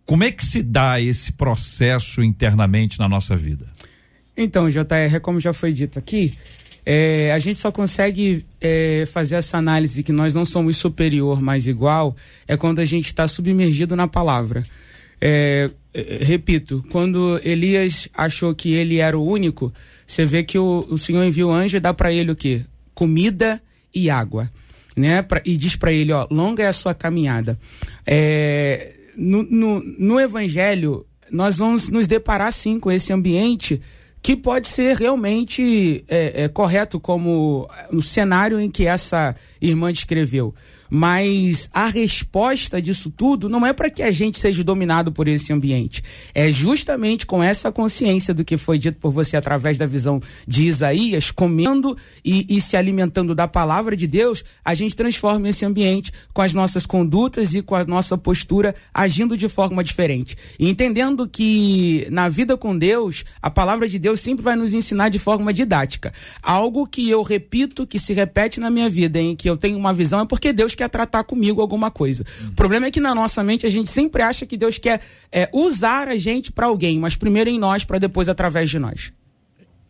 [0.07, 3.67] como é que se dá esse processo internamente na nossa vida?
[4.35, 6.33] Então, JR, como já foi dito aqui,
[6.87, 11.67] é, a gente só consegue é, fazer essa análise que nós não somos superior, mas
[11.67, 14.63] igual, é quando a gente está submergido na palavra.
[15.21, 19.71] É, é, repito, quando Elias achou que ele era o único,
[20.09, 22.65] você vê que o, o Senhor envia o anjo e dá para ele o quê?
[22.95, 23.63] Comida
[23.95, 24.51] e água.
[24.97, 25.21] Né?
[25.21, 27.59] Pra, e diz para ele, ó, longa é a sua caminhada.
[28.07, 33.83] É, no, no, no Evangelho, nós vamos nos deparar sim com esse ambiente
[34.23, 40.55] que pode ser realmente é, é, correto como no cenário em que essa irmã descreveu.
[40.91, 45.53] Mas a resposta disso tudo não é para que a gente seja dominado por esse
[45.53, 46.03] ambiente.
[46.35, 50.67] É justamente com essa consciência do que foi dito por você através da visão de
[50.67, 56.13] Isaías, comendo e, e se alimentando da palavra de Deus, a gente transforma esse ambiente
[56.33, 60.37] com as nossas condutas e com a nossa postura agindo de forma diferente.
[60.59, 65.09] E entendendo que na vida com Deus, a palavra de Deus sempre vai nos ensinar
[65.09, 66.13] de forma didática.
[66.43, 69.93] Algo que eu repito, que se repete na minha vida, em que eu tenho uma
[69.93, 72.25] visão, é porque Deus quer tratar comigo alguma coisa.
[72.47, 75.49] O problema é que na nossa mente a gente sempre acha que Deus quer é,
[75.53, 79.13] usar a gente para alguém, mas primeiro em nós, para depois através de nós.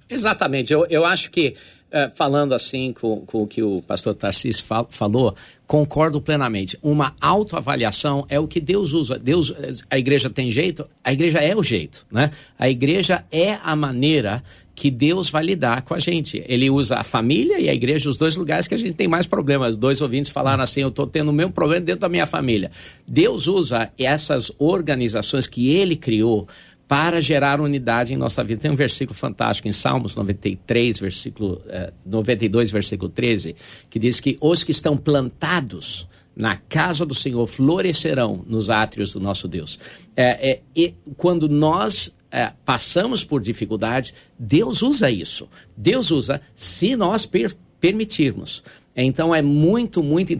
[0.08, 0.72] Exatamente.
[0.72, 1.54] Eu, eu acho que,
[1.88, 6.78] uh, falando assim com, com o que o pastor Tarcísio fal falou, concordo plenamente.
[6.82, 9.18] Uma autoavaliação é o que Deus usa.
[9.18, 9.52] Deus,
[9.90, 10.88] a igreja tem jeito?
[11.04, 12.30] A igreja é o jeito, né?
[12.58, 14.42] A igreja é a maneira
[14.78, 16.40] que Deus vai lidar com a gente.
[16.46, 19.26] Ele usa a família e a igreja, os dois lugares que a gente tem mais
[19.26, 19.76] problemas.
[19.76, 22.70] Dois ouvintes falaram assim: eu estou tendo o mesmo problema dentro da minha família.
[23.04, 26.46] Deus usa essas organizações que ele criou
[26.86, 28.62] para gerar unidade em nossa vida.
[28.62, 33.56] Tem um versículo fantástico em Salmos 93, versículo eh, 92, versículo 13,
[33.90, 39.18] que diz que os que estão plantados na casa do Senhor florescerão nos átrios do
[39.18, 39.76] nosso Deus.
[40.16, 45.48] É, é, quando nós é, passamos por dificuldades, Deus usa isso.
[45.76, 48.64] Deus usa se nós per permitirmos.
[48.96, 50.32] Então é muito, muito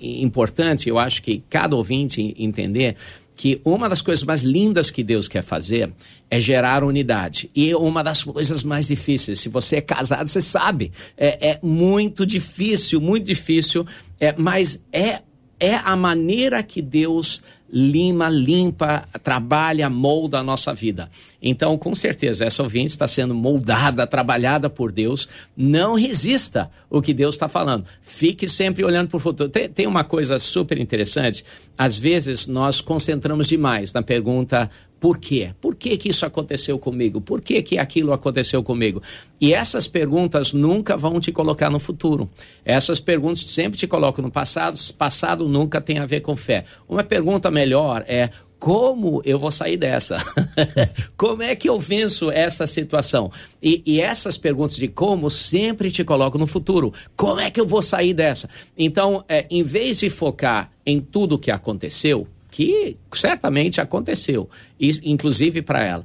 [0.00, 2.96] importante, eu acho que cada ouvinte entender
[3.36, 5.92] que uma das coisas mais lindas que Deus quer fazer
[6.30, 7.50] é gerar unidade.
[7.54, 12.26] E uma das coisas mais difíceis, se você é casado, você sabe, é, é muito
[12.26, 13.86] difícil, muito difícil,
[14.20, 15.20] é, mas é,
[15.58, 21.08] é a maneira que Deus lima, limpa, trabalha, molda a nossa vida.
[21.40, 25.26] Então, com certeza, essa ouvinte está sendo moldada, trabalhada por Deus.
[25.56, 27.86] Não resista o que Deus está falando.
[28.02, 29.48] Fique sempre olhando para o futuro.
[29.48, 31.44] Tem, tem uma coisa super interessante.
[31.78, 34.68] Às vezes, nós concentramos demais na pergunta
[35.02, 35.52] por quê?
[35.60, 37.20] Por que, que isso aconteceu comigo?
[37.20, 39.02] Por que, que aquilo aconteceu comigo?
[39.40, 42.30] E essas perguntas nunca vão te colocar no futuro.
[42.64, 44.78] Essas perguntas sempre te colocam no passado.
[44.96, 46.62] Passado nunca tem a ver com fé.
[46.88, 50.18] Uma pergunta melhor é como eu vou sair dessa?
[51.18, 53.28] como é que eu venço essa situação?
[53.60, 56.94] E, e, essas perguntas de como sempre te colocam no futuro.
[57.16, 58.48] Como é que eu vou sair dessa?
[58.78, 65.62] Então, é, em vez de focar em tudo o que aconteceu, que certamente aconteceu, inclusive
[65.62, 66.04] para ela.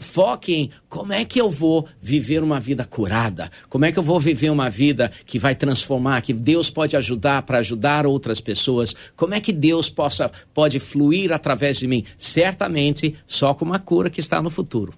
[0.00, 4.02] Foque em como é que eu vou viver uma vida curada, como é que eu
[4.02, 8.96] vou viver uma vida que vai transformar, que Deus pode ajudar para ajudar outras pessoas,
[9.14, 12.04] como é que Deus possa, pode fluir através de mim.
[12.18, 14.92] Certamente só com uma cura que está no futuro.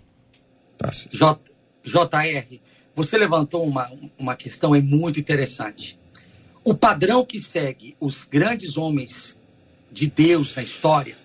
[1.11, 1.38] J,
[1.85, 2.61] JR,
[2.94, 5.98] você levantou uma, uma questão é muito interessante.
[6.64, 9.38] O padrão que segue os grandes homens
[9.98, 11.18] de Deus na história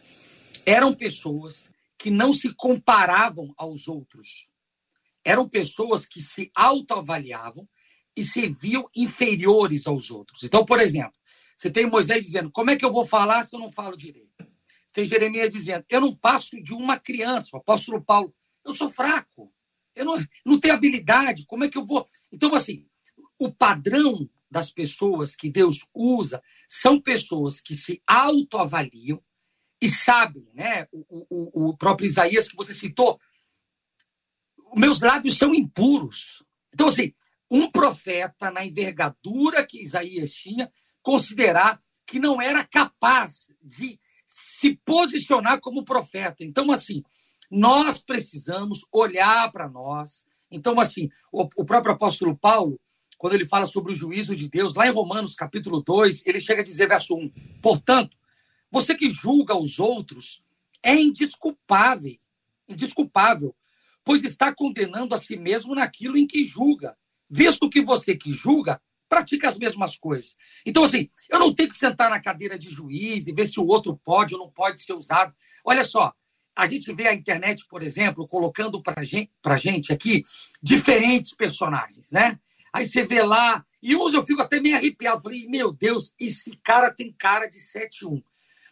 [0.65, 4.49] eram pessoas que não se comparavam aos outros.
[5.23, 7.69] Eram pessoas que se autoavaliavam
[8.15, 10.41] e se viam inferiores aos outros.
[10.43, 11.13] Então, por exemplo,
[11.55, 14.33] você tem Moisés dizendo: Como é que eu vou falar se eu não falo direito?
[14.87, 17.49] Você tem Jeremias dizendo: Eu não passo de uma criança.
[17.53, 18.33] O apóstolo Paulo:
[18.65, 19.53] Eu sou fraco.
[19.95, 21.45] Eu não, não tenho habilidade.
[21.45, 22.05] Como é que eu vou.
[22.31, 22.87] Então, assim,
[23.37, 29.19] o padrão das pessoas que Deus usa são pessoas que se autoavaliam
[29.81, 30.87] e sabem, né?
[30.91, 33.19] O, o, o próprio Isaías que você citou,
[34.75, 36.43] meus lábios são impuros.
[36.71, 37.13] Então, assim,
[37.49, 45.59] um profeta, na envergadura que Isaías tinha, considerar que não era capaz de se posicionar
[45.59, 46.43] como profeta.
[46.43, 47.03] Então, assim,
[47.49, 50.23] nós precisamos olhar para nós.
[50.49, 52.79] Então, assim, o, o próprio apóstolo Paulo,
[53.23, 56.59] quando ele fala sobre o juízo de Deus, lá em Romanos capítulo 2, ele chega
[56.59, 57.31] a dizer, verso 1,
[57.61, 58.17] portanto,
[58.69, 60.43] você que julga os outros
[60.83, 62.17] é indisculpável,
[62.67, 63.55] indisculpável,
[64.03, 66.97] pois está condenando a si mesmo naquilo em que julga,
[67.29, 70.35] visto que você que julga pratica as mesmas coisas.
[70.65, 73.65] Então, assim, eu não tenho que sentar na cadeira de juiz e ver se o
[73.65, 75.33] outro pode ou não pode ser usado.
[75.63, 76.13] Olha só,
[76.53, 80.23] a gente vê a internet, por exemplo, colocando para gente, a gente aqui
[80.61, 82.37] diferentes personagens, né?
[82.73, 85.21] Aí você vê lá, e uns eu fico até meio arrepiado.
[85.21, 88.23] Falei, meu Deus, esse cara tem cara de 7-1.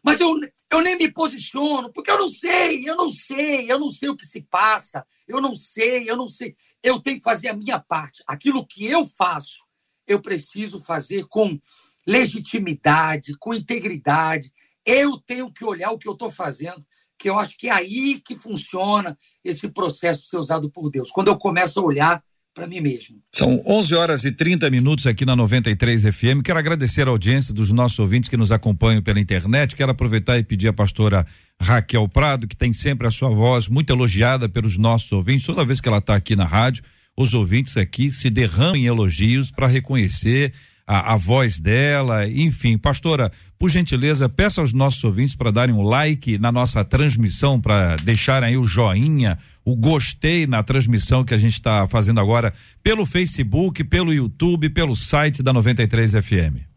[0.03, 0.35] Mas eu,
[0.71, 4.17] eu nem me posiciono, porque eu não sei, eu não sei, eu não sei o
[4.17, 6.55] que se passa, eu não sei, eu não sei.
[6.81, 8.23] Eu tenho que fazer a minha parte.
[8.25, 9.59] Aquilo que eu faço,
[10.07, 11.59] eu preciso fazer com
[12.07, 14.51] legitimidade, com integridade.
[14.83, 16.83] Eu tenho que olhar o que eu estou fazendo,
[17.19, 21.11] que eu acho que é aí que funciona esse processo ser usado por Deus.
[21.11, 23.17] Quando eu começo a olhar para mim mesmo.
[23.31, 26.41] São 11 horas e 30 minutos aqui na 93 FM.
[26.43, 29.75] Quero agradecer a audiência dos nossos ouvintes que nos acompanham pela internet.
[29.75, 31.25] Quero aproveitar e pedir à pastora
[31.59, 35.45] Raquel Prado, que tem sempre a sua voz muito elogiada pelos nossos ouvintes.
[35.45, 36.83] Toda vez que ela está aqui na rádio,
[37.15, 40.53] os ouvintes aqui se derramam em elogios para reconhecer
[40.91, 42.77] a, a, voz dela, enfim.
[42.77, 47.95] Pastora, por gentileza, peça aos nossos ouvintes para darem um like na nossa transmissão, para
[47.95, 53.06] deixarem aí o joinha, o gostei na transmissão que a gente está fazendo agora pelo
[53.06, 56.71] Facebook, pelo YouTube, pelo site da 93 FM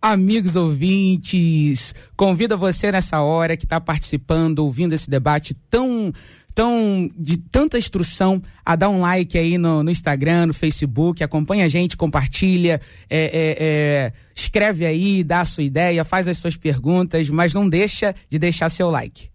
[0.00, 6.12] amigos ouvintes, convido você nessa hora que está participando, ouvindo esse debate tão,
[6.58, 11.66] tão de tanta instrução, a dar um like aí no, no Instagram, no Facebook, acompanha
[11.66, 16.56] a gente, compartilha, é, é, é, escreve aí, dá a sua ideia, faz as suas
[16.56, 19.28] perguntas, mas não deixa de deixar seu like.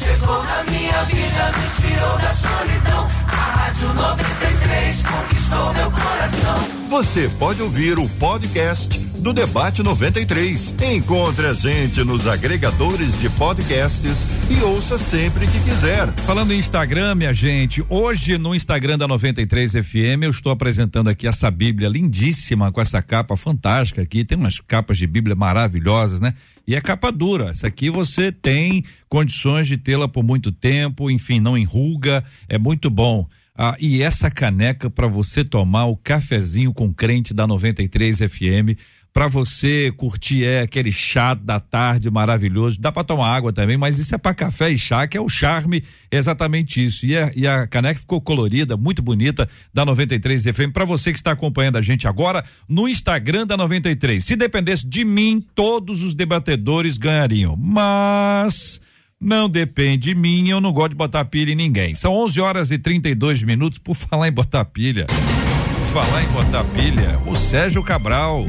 [0.00, 6.88] Chegou na minha vida, me tirou da solidão, a Rádio 93 conquistou meu coração.
[6.88, 10.74] Você pode ouvir o podcast do Debate 93.
[10.94, 16.12] Encontre a gente nos agregadores de podcasts e ouça sempre que quiser.
[16.26, 21.28] Falando em Instagram, minha gente, hoje no Instagram da 93 FM eu estou apresentando aqui
[21.28, 24.24] essa Bíblia lindíssima com essa capa fantástica aqui.
[24.24, 26.34] Tem umas capas de Bíblia maravilhosas, né?
[26.66, 27.50] E é capa dura.
[27.50, 32.90] Essa aqui você tem condições de tê-la por muito tempo, enfim, não enruga, é muito
[32.90, 33.28] bom.
[33.54, 38.78] Ah, e essa caneca para você tomar o cafezinho com crente da 93 FM,
[39.12, 42.80] para você curtir é aquele chá da tarde maravilhoso.
[42.80, 45.28] Dá para tomar água também, mas isso é para café e chá, que é o
[45.28, 47.04] charme, exatamente isso.
[47.04, 50.72] E a, e a caneca ficou colorida, muito bonita, da 93 FM.
[50.72, 54.24] Para você que está acompanhando a gente agora no Instagram da 93.
[54.24, 57.54] Se dependesse de mim, todos os debatedores ganhariam.
[57.54, 58.80] Mas
[59.20, 61.94] não depende de mim, eu não gosto de botar pilha em ninguém.
[61.94, 63.78] São 11 horas e 32 minutos.
[63.78, 68.46] Por falar em botar pilha, por falar em botar pilha, o Sérgio Cabral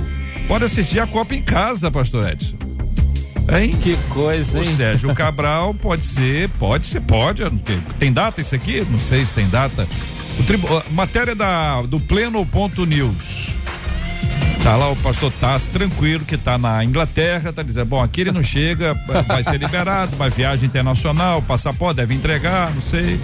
[0.48, 2.56] pode assistir a Copa em casa, Pastor Edson.
[3.52, 3.72] Hein?
[3.82, 4.70] Que coisa, hein?
[4.70, 7.44] O Sérgio Cabral pode ser, pode ser, pode.
[8.00, 8.86] Tem data isso aqui?
[8.90, 9.88] Não sei se tem data.
[10.40, 13.56] O tribu, matéria da, do Pleno Ponto News.
[14.64, 18.32] Tá lá o pastor Tassi tranquilo, que tá na Inglaterra, tá dizendo, bom, aqui ele
[18.32, 18.94] não chega,
[19.28, 23.20] vai ser liberado, vai viagem internacional, passaporte deve entregar, não sei.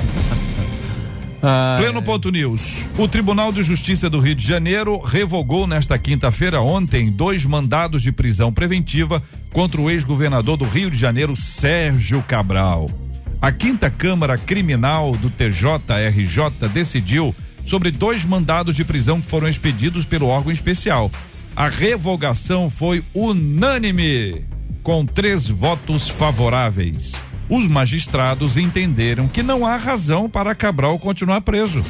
[1.77, 2.01] Pleno é.
[2.01, 2.87] ponto news.
[2.97, 8.11] O Tribunal de Justiça do Rio de Janeiro revogou nesta quinta-feira, ontem, dois mandados de
[8.11, 9.23] prisão preventiva
[9.53, 12.89] contra o ex-governador do Rio de Janeiro, Sérgio Cabral.
[13.41, 20.05] A quinta Câmara Criminal do TJRJ decidiu sobre dois mandados de prisão que foram expedidos
[20.05, 21.09] pelo órgão especial.
[21.55, 24.45] A revogação foi unânime,
[24.83, 27.21] com três votos favoráveis.
[27.49, 31.83] Os magistrados entenderam que não há razão para Cabral continuar preso.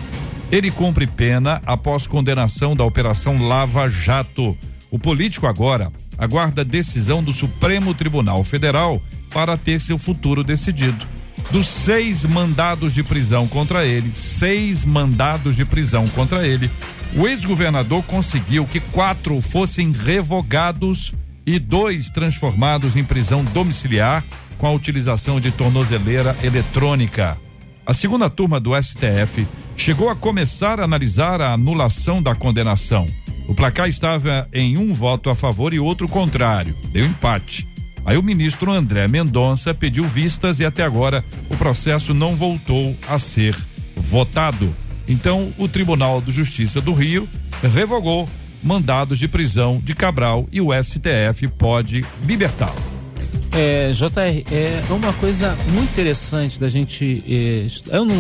[0.50, 4.58] Ele cumpre pena após condenação da Operação Lava Jato.
[4.90, 11.06] O político agora aguarda decisão do Supremo Tribunal Federal para ter seu futuro decidido.
[11.52, 16.72] Dos seis mandados de prisão contra ele, seis mandados de prisão contra ele,
[17.16, 21.14] o ex-governador conseguiu que quatro fossem revogados
[21.46, 24.24] e dois transformados em prisão domiciliar
[24.60, 27.38] com a utilização de tornozeleira eletrônica.
[27.86, 33.08] A segunda turma do STF chegou a começar a analisar a anulação da condenação.
[33.48, 36.76] O placar estava em um voto a favor e outro contrário.
[36.92, 37.68] Deu empate.
[38.06, 43.18] Aí o ministro André Mendonça pediu vistas e até agora o processo não voltou a
[43.18, 43.56] ser
[43.96, 44.76] votado.
[45.08, 47.28] Então, o Tribunal de Justiça do Rio
[47.74, 48.30] revogou
[48.62, 52.99] mandados de prisão de Cabral e o STF pode libertá-lo.
[53.52, 57.24] É, JR, é uma coisa muito interessante da gente.
[57.28, 58.16] É, eu não,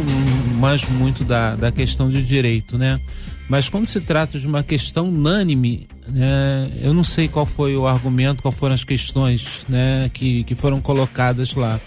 [0.60, 2.99] manjo muito da, da questão de direito, né?
[3.47, 7.88] Mas quando se trata de uma questão unânime, né, eu não sei qual foi o
[7.88, 11.80] argumento, qual foram as questões né, que, que foram colocadas lá.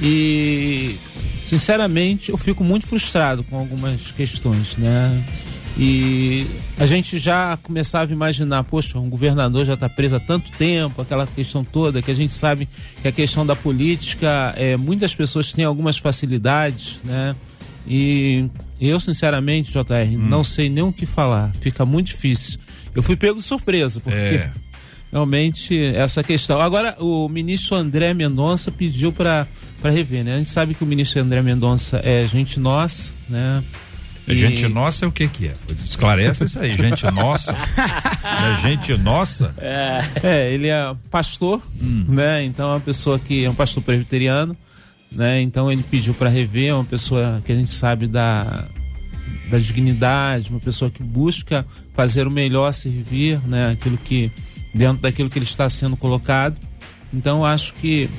[0.00, 0.96] E,
[1.44, 5.24] sinceramente, eu fico muito frustrado com algumas questões, né?
[5.78, 6.46] E
[6.78, 11.02] a gente já começava a imaginar, poxa, um governador já está preso há tanto tempo,
[11.02, 12.66] aquela questão toda, que a gente sabe
[13.02, 17.36] que a questão da política, é, muitas pessoas têm algumas facilidades, né?
[17.86, 18.48] E
[18.80, 20.18] eu, sinceramente, JR, hum.
[20.18, 21.52] não sei nem o que falar.
[21.60, 22.58] Fica muito difícil.
[22.94, 24.50] Eu fui pego de surpresa, porque é.
[25.12, 26.60] realmente essa questão.
[26.60, 29.46] Agora, o ministro André Mendonça pediu para
[29.84, 30.34] rever, né?
[30.34, 33.62] A gente sabe que o ministro André Mendonça é gente nossa, né?
[34.26, 34.36] E...
[34.36, 35.54] Gente nossa é o que que é?
[35.84, 37.54] Esclarece isso aí, gente nossa.
[38.24, 39.54] é gente nossa?
[39.58, 40.00] É.
[40.22, 42.04] é, ele é pastor, hum.
[42.08, 42.44] né?
[42.44, 44.56] Então é uma pessoa que é um pastor presbiteriano,
[45.12, 45.40] né?
[45.40, 48.66] Então ele pediu para rever, é uma pessoa que a gente sabe da
[49.48, 51.64] da dignidade, uma pessoa que busca
[51.94, 53.70] fazer o melhor servir, né?
[53.70, 54.30] Aquilo que
[54.74, 56.56] dentro daquilo que ele está sendo colocado.
[57.14, 58.10] Então acho que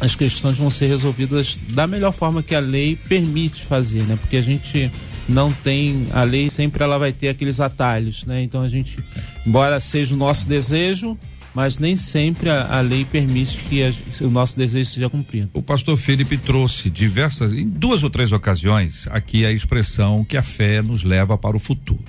[0.00, 4.16] as questões vão ser resolvidas da melhor forma que a lei permite fazer, né?
[4.16, 4.90] Porque a gente
[5.28, 8.42] não tem a lei sempre ela vai ter aqueles atalhos, né?
[8.42, 9.02] Então a gente,
[9.46, 11.18] embora seja o nosso desejo,
[11.54, 15.50] mas nem sempre a, a lei permite que a, o nosso desejo seja cumprido.
[15.54, 20.42] O pastor Felipe trouxe diversas, em duas ou três ocasiões, aqui a expressão que a
[20.42, 22.04] fé nos leva para o futuro.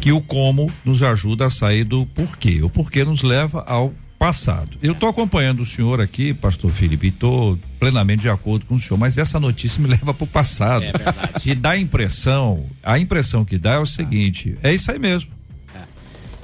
[0.00, 2.62] Que o como nos ajuda a sair do porquê.
[2.62, 4.76] O porquê nos leva ao passado.
[4.82, 8.98] Eu estou acompanhando o senhor aqui, pastor Felipe, estou plenamente de acordo com o senhor,
[8.98, 10.84] mas essa notícia me leva para o passado.
[10.84, 11.50] É verdade.
[11.50, 15.30] E dá a impressão, a impressão que dá é o seguinte, é isso aí mesmo.
[15.74, 15.80] É.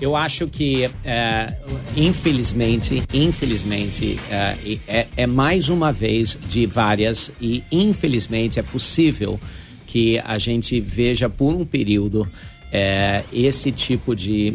[0.00, 1.54] Eu acho que, é,
[1.94, 9.38] infelizmente, infelizmente, é, é, é, mais uma vez de várias e infelizmente é possível
[9.86, 12.26] que a gente veja por um período
[12.72, 14.54] é, esse tipo de,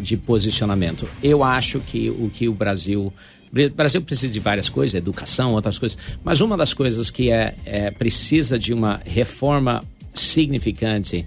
[0.00, 1.08] de posicionamento.
[1.22, 3.12] Eu acho que o que o Brasil.
[3.54, 7.54] O Brasil precisa de várias coisas, educação, outras coisas, mas uma das coisas que é,
[7.64, 9.82] é precisa de uma reforma
[10.12, 11.24] significante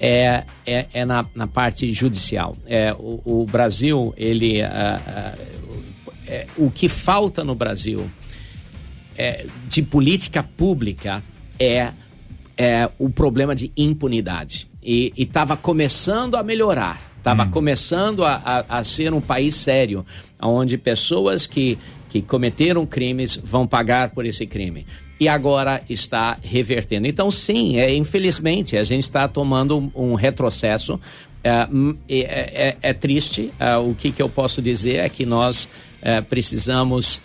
[0.00, 2.56] é, é, é na, na, parte judicial.
[2.66, 4.62] É, o, o Brasil, ele.
[4.62, 5.56] Uh, uh,
[6.66, 8.10] o que falta no Brasil
[9.16, 11.22] é, de política pública
[11.58, 11.92] é,
[12.56, 17.50] é o problema de impunidade e estava começando a melhorar, estava hum.
[17.50, 20.04] começando a, a, a, ser um país sério,
[20.40, 21.78] onde pessoas que,
[22.10, 24.86] que cometeram crimes vão pagar por esse crime.
[25.18, 27.06] E agora está revertendo.
[27.06, 31.00] Então, sim, é, infelizmente, a gente está tomando um, retrocesso.
[31.42, 31.66] É,
[32.08, 33.50] é, é, é triste.
[33.58, 35.68] É, o que, que eu posso dizer é que nós
[36.02, 37.22] é, precisamos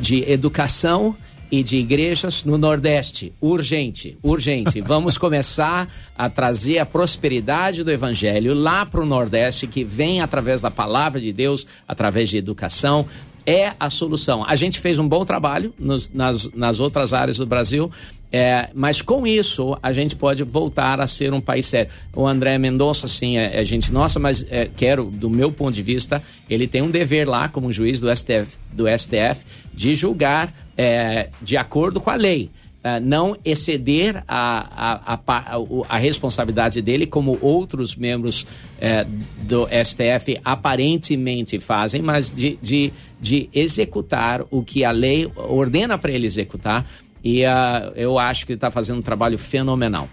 [0.00, 1.16] de educação
[1.52, 3.30] e de igrejas no Nordeste.
[3.38, 4.80] Urgente, urgente.
[4.82, 5.86] Vamos começar
[6.16, 11.20] a trazer a prosperidade do Evangelho lá para o Nordeste, que vem através da palavra
[11.20, 13.06] de Deus, através de educação.
[13.44, 14.42] É a solução.
[14.46, 17.90] A gente fez um bom trabalho nos, nas, nas outras áreas do Brasil,
[18.32, 21.92] é, mas com isso, a gente pode voltar a ser um país sério.
[22.16, 25.82] O André Mendonça, sim, é, é gente nossa, mas é, quero, do meu ponto de
[25.82, 31.28] vista, ele tem um dever lá, como juiz do STF, do STF de julgar é,
[31.42, 32.50] de acordo com a lei.
[32.82, 35.56] Uh, não exceder a, a, a,
[35.88, 39.08] a, responsabilidade dele, como outros membros uh,
[39.42, 46.10] do STF aparentemente fazem, mas de, de, de executar o que a lei ordena para
[46.10, 46.84] ele executar.
[47.22, 50.08] E uh, eu acho que está fazendo um trabalho fenomenal.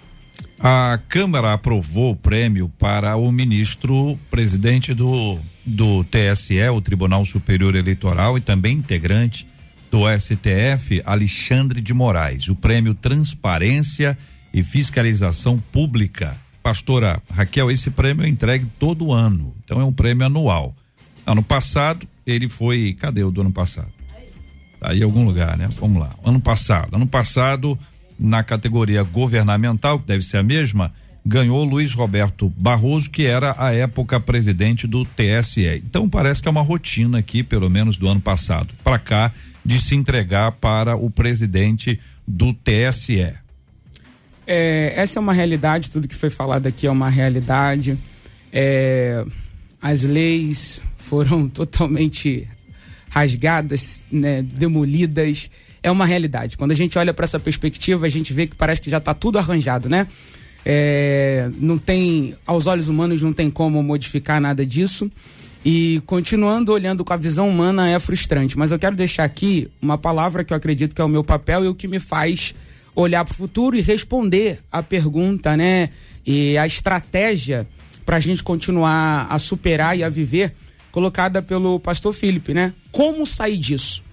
[0.60, 7.76] A Câmara aprovou o prêmio para o ministro presidente do, do TSE, o Tribunal Superior
[7.76, 9.48] Eleitoral, e também integrante
[9.90, 12.50] do STF, Alexandre de Moraes.
[12.50, 14.18] O prêmio Transparência
[14.54, 16.38] e Fiscalização Pública.
[16.62, 20.76] Pastora Raquel, esse prêmio é entregue todo ano, então é um prêmio anual.
[21.26, 22.96] Ano passado, ele foi.
[23.00, 23.99] Cadê o do ano passado?
[24.82, 25.70] Aí algum lugar, né?
[25.80, 26.12] Vamos lá.
[26.24, 26.96] Ano passado.
[26.96, 27.78] Ano passado,
[28.20, 30.94] na categoria governamental, que deve ser a mesma,
[31.26, 35.82] ganhou Luiz Roberto Barroso, que era a época presidente do TSE.
[35.86, 38.74] Então parece que é uma rotina aqui, pelo menos do ano passado.
[38.84, 39.32] Para cá,
[39.64, 43.34] de se entregar para o presidente do TSE.
[44.48, 47.98] É, essa é uma realidade, tudo que foi falado aqui é uma realidade.
[48.52, 49.24] É,
[49.82, 52.48] as leis foram totalmente
[53.10, 55.50] rasgadas, né, demolidas.
[55.82, 56.58] É uma realidade.
[56.58, 59.14] Quando a gente olha para essa perspectiva, a gente vê que parece que já está
[59.14, 60.08] tudo arranjado, né?
[60.66, 65.10] É, não tem, aos olhos humanos, não tem como modificar nada disso.
[65.64, 69.98] E continuando olhando com a visão humana é frustrante, mas eu quero deixar aqui uma
[69.98, 72.54] palavra que eu acredito que é o meu papel e o que me faz
[72.96, 75.90] olhar para o futuro e responder a pergunta, né?
[76.26, 77.68] E a estratégia
[78.06, 80.54] para a gente continuar a superar e a viver,
[81.00, 82.74] colocada pelo pastor Felipe, né?
[82.92, 84.04] Como sair disso?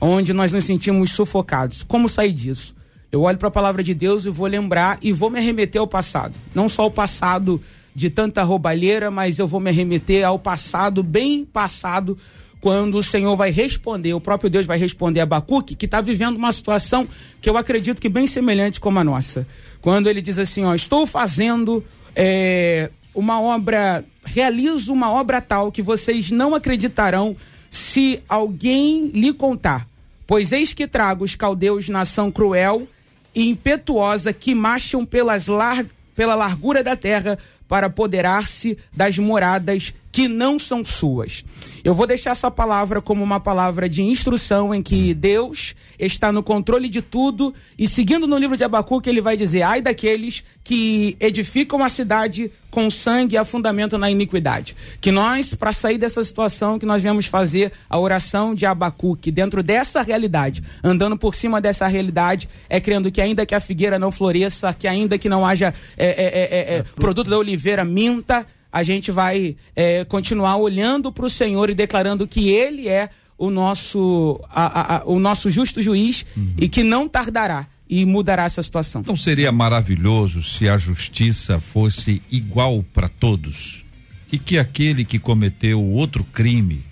[0.00, 1.82] Onde nós nos sentimos sufocados.
[1.82, 2.74] Como sair disso?
[3.12, 5.86] Eu olho para a palavra de Deus e vou lembrar e vou me arremeter ao
[5.86, 6.34] passado.
[6.54, 7.60] Não só o passado
[7.94, 12.16] de tanta roubalheira, mas eu vou me arremeter ao passado, bem passado,
[12.58, 16.36] quando o Senhor vai responder, o próprio Deus vai responder a Abacuque, que está vivendo
[16.36, 17.06] uma situação
[17.40, 19.46] que eu acredito que bem semelhante como a nossa.
[19.82, 21.84] Quando ele diz assim, ó, estou fazendo
[22.14, 27.36] é, uma obra, realizo uma obra tal que vocês não acreditarão
[27.70, 29.86] se alguém lhe contar.
[30.26, 32.86] Pois eis que trago os caldeus nação cruel
[33.34, 35.84] e impetuosa que marcham pelas lar
[36.14, 41.44] pela largura da terra para apoderar-se das moradas que não são suas.
[41.82, 46.42] Eu vou deixar essa palavra como uma palavra de instrução em que Deus está no
[46.42, 51.16] controle de tudo e seguindo no livro de Abacuque ele vai dizer: "Ai daqueles que
[51.18, 54.76] edificam a cidade com sangue e afundamento na iniquidade".
[55.00, 59.62] Que nós, para sair dessa situação, que nós viemos fazer a oração de Abacuque dentro
[59.62, 64.10] dessa realidade, andando por cima dessa realidade, é crendo que ainda que a figueira não
[64.10, 68.46] floresça, que ainda que não haja é, é, é, é, é produto da oliveira minta,
[68.72, 73.50] a gente vai é, continuar olhando para o Senhor e declarando que Ele é o
[73.50, 76.54] nosso, a, a, o nosso justo juiz uhum.
[76.58, 79.02] e que não tardará e mudará essa situação.
[79.06, 83.84] Não seria maravilhoso se a justiça fosse igual para todos
[84.30, 86.84] e que aquele que cometeu outro crime,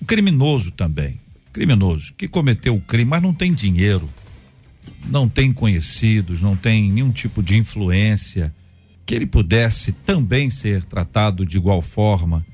[0.00, 1.18] um criminoso também,
[1.52, 4.08] criminoso, que cometeu o crime, mas não tem dinheiro,
[5.06, 8.54] não tem conhecidos, não tem nenhum tipo de influência,
[9.08, 12.44] que ele pudesse também ser tratado de igual forma,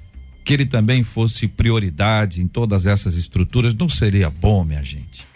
[0.45, 5.27] que ele também fosse prioridade em todas essas estruturas, não seria bom, minha gente?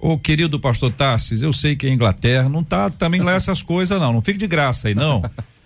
[0.00, 4.00] Ô querido pastor Tassis, eu sei que a Inglaterra não tá também lá essas coisas,
[4.00, 4.14] não.
[4.14, 5.22] Não fique de graça aí, não.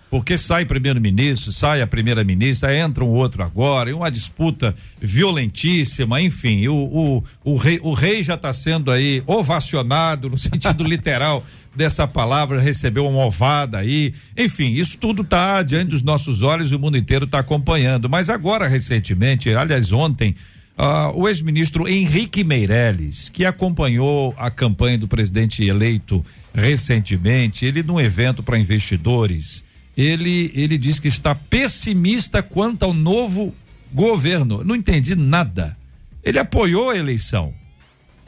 [0.09, 6.67] Porque sai primeiro-ministro, sai a primeira-ministra, entra um outro agora, e uma disputa violentíssima, enfim,
[6.67, 11.45] o, o, o, rei, o rei já está sendo aí ovacionado no sentido literal
[11.77, 14.13] dessa palavra, recebeu uma ovada aí.
[14.35, 18.09] Enfim, isso tudo está diante dos nossos olhos e o mundo inteiro está acompanhando.
[18.09, 20.35] Mas agora, recentemente, aliás, ontem,
[20.77, 27.99] uh, o ex-ministro Henrique Meirelles, que acompanhou a campanha do presidente eleito recentemente, ele num
[27.99, 29.63] evento para investidores,
[29.95, 33.53] ele, ele diz que está pessimista quanto ao novo
[33.93, 34.63] governo.
[34.63, 35.77] Não entendi nada.
[36.23, 37.53] Ele apoiou a eleição.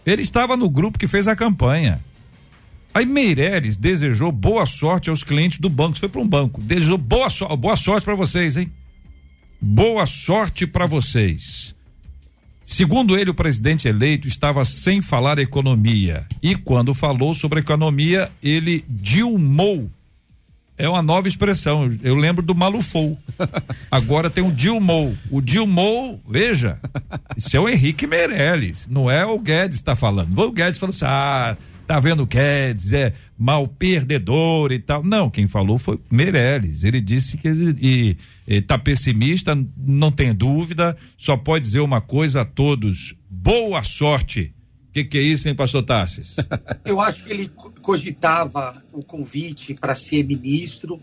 [0.06, 2.00] Ele estava no grupo que fez a campanha.
[2.94, 5.94] Aí Meireles desejou boa sorte aos clientes do banco.
[5.94, 6.62] Isso foi para um banco.
[6.62, 8.72] Desejou boa, so boa sorte para vocês, hein?
[9.62, 11.76] Boa sorte para vocês.
[12.66, 16.26] Segundo ele, o presidente eleito estava sem falar economia.
[16.42, 19.90] E quando falou sobre economia, ele dilmou.
[20.78, 21.92] É uma nova expressão.
[22.02, 23.18] Eu lembro do malufou.
[23.92, 25.16] Agora tem o dilmou.
[25.30, 26.80] O dilmou, veja,
[27.36, 28.88] isso é o Henrique Meirelles.
[28.90, 30.38] Não é o Guedes está falando.
[30.40, 31.58] O Guedes falou assim: ah
[31.90, 35.04] tá vendo Guedes, é mal perdedor e tal.
[35.04, 36.84] Não, quem falou foi Meirelles.
[36.84, 38.16] Ele disse que ele,
[38.46, 44.54] está pessimista, não tem dúvida, só pode dizer uma coisa a todos: boa sorte.
[44.88, 46.36] O que, que, é isso, hein, pastor Tassis?
[46.86, 47.50] Eu acho que ele
[47.82, 51.00] cogitava o convite para ser ministro.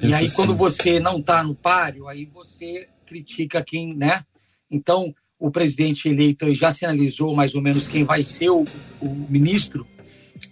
[0.00, 0.36] E aí, assim.
[0.36, 4.24] quando você não está no páreo, aí você critica quem, né?
[4.70, 8.64] Então, o presidente eleito já sinalizou mais ou menos quem vai ser o,
[9.00, 9.86] o ministro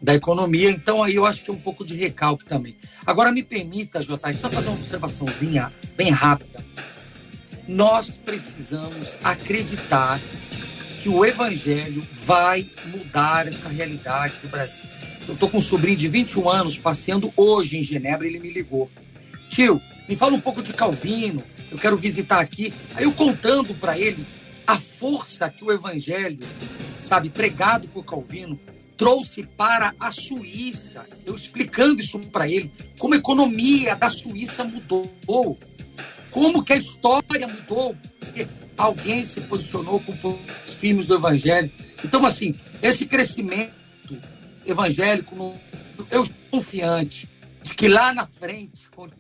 [0.02, 0.70] da economia.
[0.70, 2.76] Então aí eu acho que é um pouco de recalque também.
[3.06, 6.64] Agora me permita, Jota, só fazer uma observaçãozinha bem rápida.
[7.68, 10.20] Nós precisamos acreditar
[11.00, 14.82] que o evangelho vai mudar essa realidade do Brasil.
[15.26, 18.90] Eu estou com um sobrinho de 21 anos passeando hoje em Genebra, ele me ligou.
[19.48, 22.72] Tio, me fala um pouco de Calvino, eu quero visitar aqui.
[22.94, 24.26] Aí eu contando para ele
[24.66, 26.40] a força que o evangelho,
[27.00, 28.58] sabe, pregado por Calvino,
[29.02, 35.58] trouxe para a Suíça, eu explicando isso para ele, como a economia da Suíça mudou,
[36.30, 38.46] como que a história mudou, porque
[38.76, 41.68] alguém se posicionou com os firmes do Evangelho.
[42.04, 43.72] Então, assim, esse crescimento
[44.64, 45.52] evangélico,
[46.08, 47.28] eu estou confiante
[47.64, 49.10] de que lá na frente, como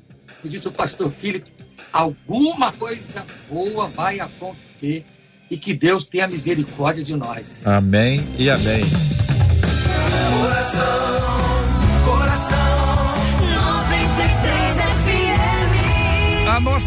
[0.44, 1.52] disse o pastor Filipe,
[1.92, 5.04] alguma coisa boa vai acontecer
[5.50, 7.66] e que Deus tenha misericórdia de nós.
[7.66, 8.84] Amém e amém.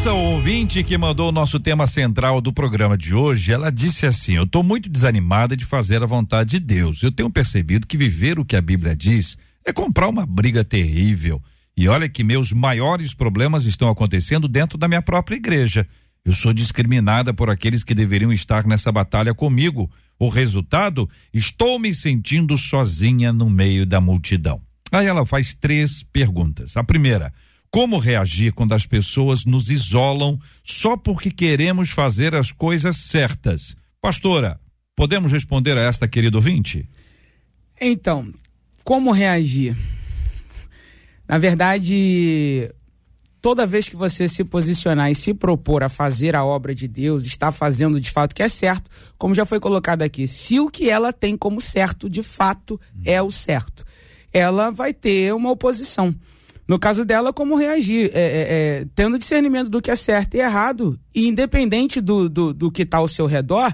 [0.05, 4.35] Essa ouvinte que mandou o nosso tema central do programa de hoje, ela disse assim:
[4.35, 7.01] Eu estou muito desanimada de fazer a vontade de Deus.
[7.01, 11.41] Eu tenho percebido que viver o que a Bíblia diz é comprar uma briga terrível.
[11.75, 15.87] E olha que meus maiores problemas estão acontecendo dentro da minha própria igreja.
[16.23, 19.89] Eu sou discriminada por aqueles que deveriam estar nessa batalha comigo.
[20.17, 21.09] O resultado?
[21.33, 24.61] Estou me sentindo sozinha no meio da multidão.
[24.91, 26.77] Aí ela faz três perguntas.
[26.77, 27.33] A primeira:
[27.69, 33.75] como reagir quando as pessoas nos isolam só porque queremos fazer as coisas certas?
[34.01, 34.59] Pastora,
[34.95, 36.87] podemos responder a esta querido ouvinte?
[37.79, 38.31] Então,
[38.83, 39.75] como reagir?
[41.27, 42.71] Na verdade,
[43.45, 47.25] toda vez que você se posicionar e se propor a fazer a obra de Deus,
[47.25, 48.89] está fazendo de fato o que é certo,
[49.19, 53.21] como já foi colocado aqui, se o que ela tem como certo de fato é
[53.21, 53.85] o certo,
[54.33, 56.15] ela vai ter uma oposição.
[56.67, 58.09] No caso dela, como reagir?
[58.15, 62.51] É, é, é, tendo discernimento do que é certo e errado, e independente do, do,
[62.51, 63.71] do que está ao seu redor,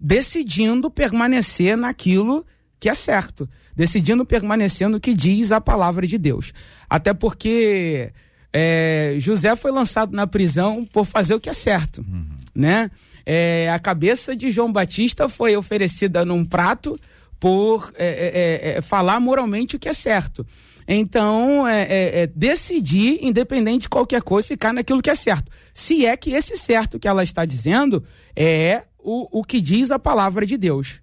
[0.00, 2.46] decidindo permanecer naquilo
[2.80, 3.46] que é certo,
[3.76, 6.54] decidindo permanecer no que diz a palavra de Deus.
[6.88, 8.10] Até porque
[8.52, 12.24] é, José foi lançado na prisão por fazer o que é certo, uhum.
[12.54, 12.90] né?
[13.24, 16.98] É, a cabeça de João Batista foi oferecida num prato
[17.38, 20.46] por é, é, é falar moralmente o que é certo.
[20.86, 25.50] Então, é, é, é, decidir, independente de qualquer coisa, ficar naquilo que é certo.
[25.72, 29.98] Se é que esse certo que ela está dizendo é o, o que diz a
[29.98, 31.01] palavra de Deus.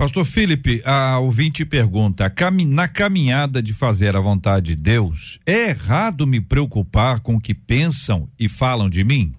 [0.00, 2.32] Pastor Felipe, a ouvinte pergunta:
[2.66, 7.52] na caminhada de fazer a vontade de Deus, é errado me preocupar com o que
[7.52, 9.34] pensam e falam de mim?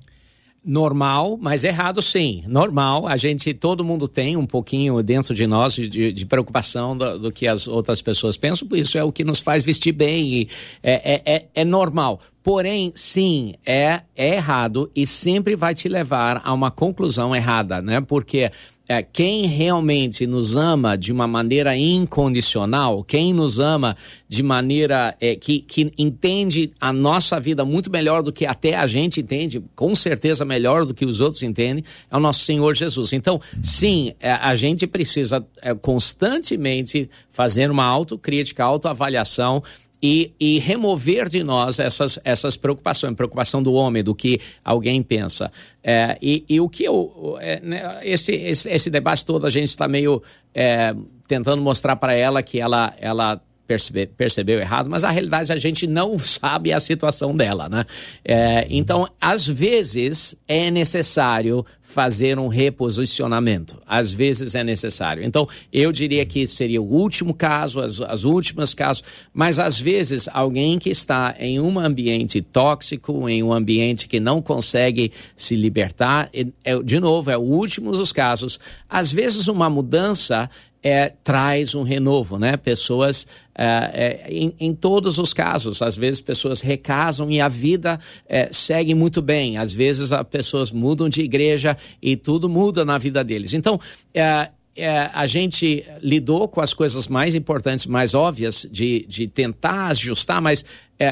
[0.64, 2.44] normal, mas errado sim.
[2.48, 7.18] Normal, a gente, todo mundo tem um pouquinho dentro de nós de, de preocupação do,
[7.18, 10.48] do, que as outras pessoas pensam, por isso é o que nos faz vestir bem
[10.84, 12.20] é, é, é, é normal.
[12.44, 18.02] Porém, sim, é, é errado e sempre vai te levar a uma conclusão errada, né?
[18.02, 18.52] Porque
[18.92, 23.96] é, quem realmente nos ama de uma maneira incondicional, quem nos ama
[24.28, 28.86] de maneira é, que, que entende a nossa vida muito melhor do que até a
[28.86, 33.14] gente entende, com certeza melhor do que os outros entendem, é o nosso Senhor Jesus.
[33.14, 39.64] Então, sim, é, a gente precisa é, constantemente fazer uma autocrítica, autoavaliação
[40.02, 45.52] e, e remover de nós essas, essas preocupações, preocupação do homem, do que alguém pensa.
[45.84, 47.38] É, e, e, o que eu.
[47.40, 50.22] É, né, esse, esse, esse, debate todo a gente está meio
[50.54, 50.96] é,
[51.28, 53.42] tentando mostrar para ela que ela, ela
[53.72, 57.86] percebe, percebeu errado, mas a realidade a gente não sabe a situação dela, né?
[58.24, 63.82] É, então, às vezes é necessário fazer um reposicionamento.
[63.86, 65.24] Às vezes é necessário.
[65.24, 69.04] Então, eu diria que seria o último caso, as, as últimas casos,
[69.34, 74.42] mas às vezes alguém que está em um ambiente tóxico, em um ambiente que não
[74.42, 78.60] consegue se libertar, é, de novo, é o último dos casos.
[78.90, 80.50] Às vezes uma mudança
[80.84, 82.58] é, traz um renovo, né?
[82.58, 88.00] Pessoas, é, é, em, em, todos os casos, às vezes pessoas recasam e a vida
[88.28, 89.58] é, segue muito bem.
[89.58, 93.54] Às vezes as pessoas mudam de igreja e tudo muda na vida deles.
[93.54, 93.80] Então,
[94.14, 99.88] é, é, a gente lidou com as coisas mais importantes, mais óbvias, de, de tentar
[99.88, 100.66] ajustar, mas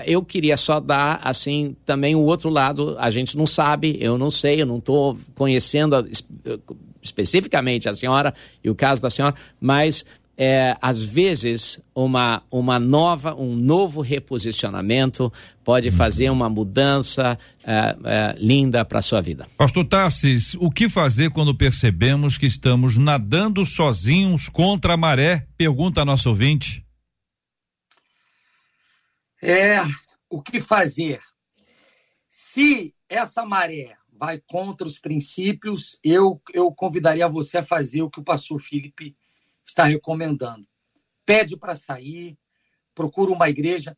[0.06, 2.96] eu queria só dar, assim, também o outro lado.
[3.00, 5.96] A gente não sabe, eu não sei, eu não estou conhecendo
[7.02, 8.34] especificamente a senhora
[8.64, 10.06] e o caso da senhora, mas
[10.42, 15.32] é, às vezes uma, uma nova, um novo reposicionamento
[15.66, 19.46] pode fazer uma mudança é, é, linda para a sua vida.
[19.58, 25.46] Pastor Tassis, o que fazer quando percebemos que estamos nadando sozinhos contra a maré?
[25.58, 26.86] Pergunta a nosso ouvinte.
[29.44, 29.84] É,
[30.30, 31.20] o que fazer?
[32.30, 38.20] Se essa maré vai contra os princípios, eu, eu convidaria você a fazer o que
[38.20, 39.16] o pastor Felipe
[39.66, 40.68] está recomendando.
[41.26, 42.38] Pede para sair,
[42.94, 43.98] procura uma igreja.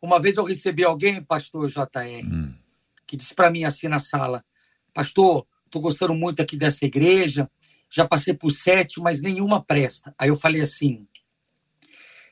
[0.00, 2.54] Uma vez eu recebi alguém, pastor JR, hum.
[3.06, 4.44] que disse para mim assim na sala:
[4.92, 7.50] Pastor, estou gostando muito aqui dessa igreja,
[7.90, 10.14] já passei por sete, mas nenhuma presta.
[10.18, 11.06] Aí eu falei assim: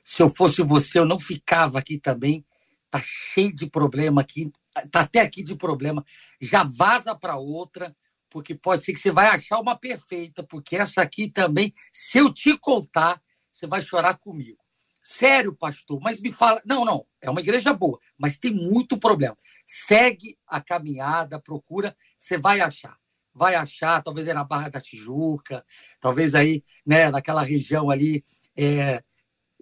[0.04, 2.44] se eu fosse você, eu não ficava aqui também.
[2.90, 4.52] Tá cheio de problema aqui,
[4.90, 6.04] tá até aqui de problema.
[6.40, 7.94] Já vaza para outra,
[8.28, 12.32] porque pode ser que você vai achar uma perfeita, porque essa aqui também, se eu
[12.32, 14.58] te contar, você vai chorar comigo.
[15.02, 16.62] Sério, pastor, mas me fala.
[16.64, 19.36] Não, não, é uma igreja boa, mas tem muito problema.
[19.66, 22.96] Segue a caminhada, procura, você vai achar.
[23.34, 25.64] Vai achar, talvez é na Barra da Tijuca,
[26.00, 28.24] talvez aí, né, naquela região ali,
[28.56, 29.02] é,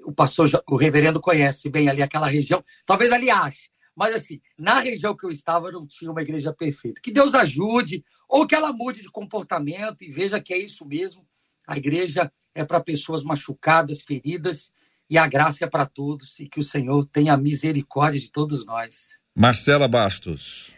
[0.04, 3.67] o pastor, o reverendo conhece bem ali aquela região, talvez ali ache.
[3.98, 7.00] Mas assim, na região que eu estava não tinha uma igreja perfeita.
[7.02, 11.26] Que Deus ajude ou que ela mude de comportamento e veja que é isso mesmo.
[11.66, 14.70] A igreja é para pessoas machucadas, feridas
[15.10, 19.18] e a graça é para todos e que o Senhor tenha misericórdia de todos nós.
[19.36, 20.72] Marcela Bastos.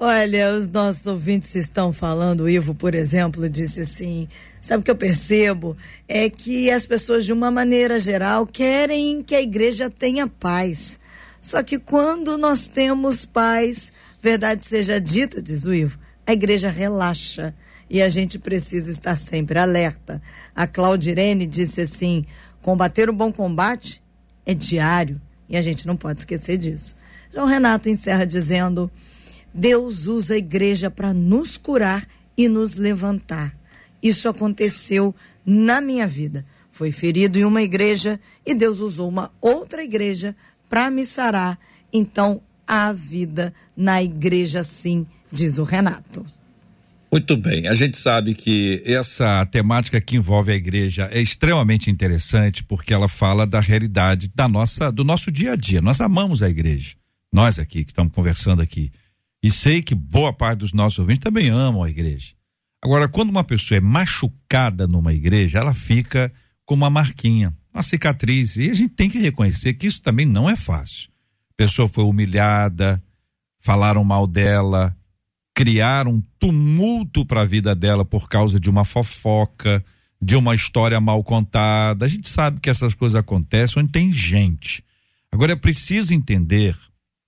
[0.00, 4.28] Olha, os nossos ouvintes estão falando, o Ivo, por exemplo, disse assim:
[4.60, 5.76] sabe o que eu percebo?
[6.08, 10.98] É que as pessoas, de uma maneira geral, querem que a igreja tenha paz.
[11.46, 17.54] Só que quando nós temos paz, verdade seja dita, diz o Ivo, a igreja relaxa
[17.88, 20.20] e a gente precisa estar sempre alerta.
[20.56, 22.26] A Claudirene disse assim:
[22.62, 24.02] combater o bom combate
[24.44, 26.96] é diário e a gente não pode esquecer disso.
[27.32, 28.90] João Renato encerra dizendo.
[29.54, 33.56] Deus usa a igreja para nos curar e nos levantar.
[34.02, 35.14] Isso aconteceu
[35.46, 36.44] na minha vida.
[36.72, 40.34] Foi ferido em uma igreja e Deus usou uma outra igreja
[40.68, 41.58] para me sarar.
[41.92, 46.24] Então, há vida na igreja sim, diz o Renato.
[47.10, 52.64] Muito bem, a gente sabe que essa temática que envolve a igreja é extremamente interessante
[52.64, 55.80] porque ela fala da realidade da nossa, do nosso dia a dia.
[55.80, 56.94] Nós amamos a igreja.
[57.32, 58.90] Nós aqui que estamos conversando aqui.
[59.42, 62.32] E sei que boa parte dos nossos ouvintes também amam a igreja.
[62.82, 66.32] Agora, quando uma pessoa é machucada numa igreja, ela fica
[66.64, 68.56] com uma marquinha, uma cicatriz.
[68.56, 71.10] E a gente tem que reconhecer que isso também não é fácil.
[71.50, 73.02] A pessoa foi humilhada,
[73.60, 74.96] falaram mal dela,
[75.54, 79.84] criaram um tumulto para a vida dela por causa de uma fofoca,
[80.20, 82.04] de uma história mal contada.
[82.04, 84.82] A gente sabe que essas coisas acontecem onde tem gente.
[85.30, 86.76] Agora é preciso entender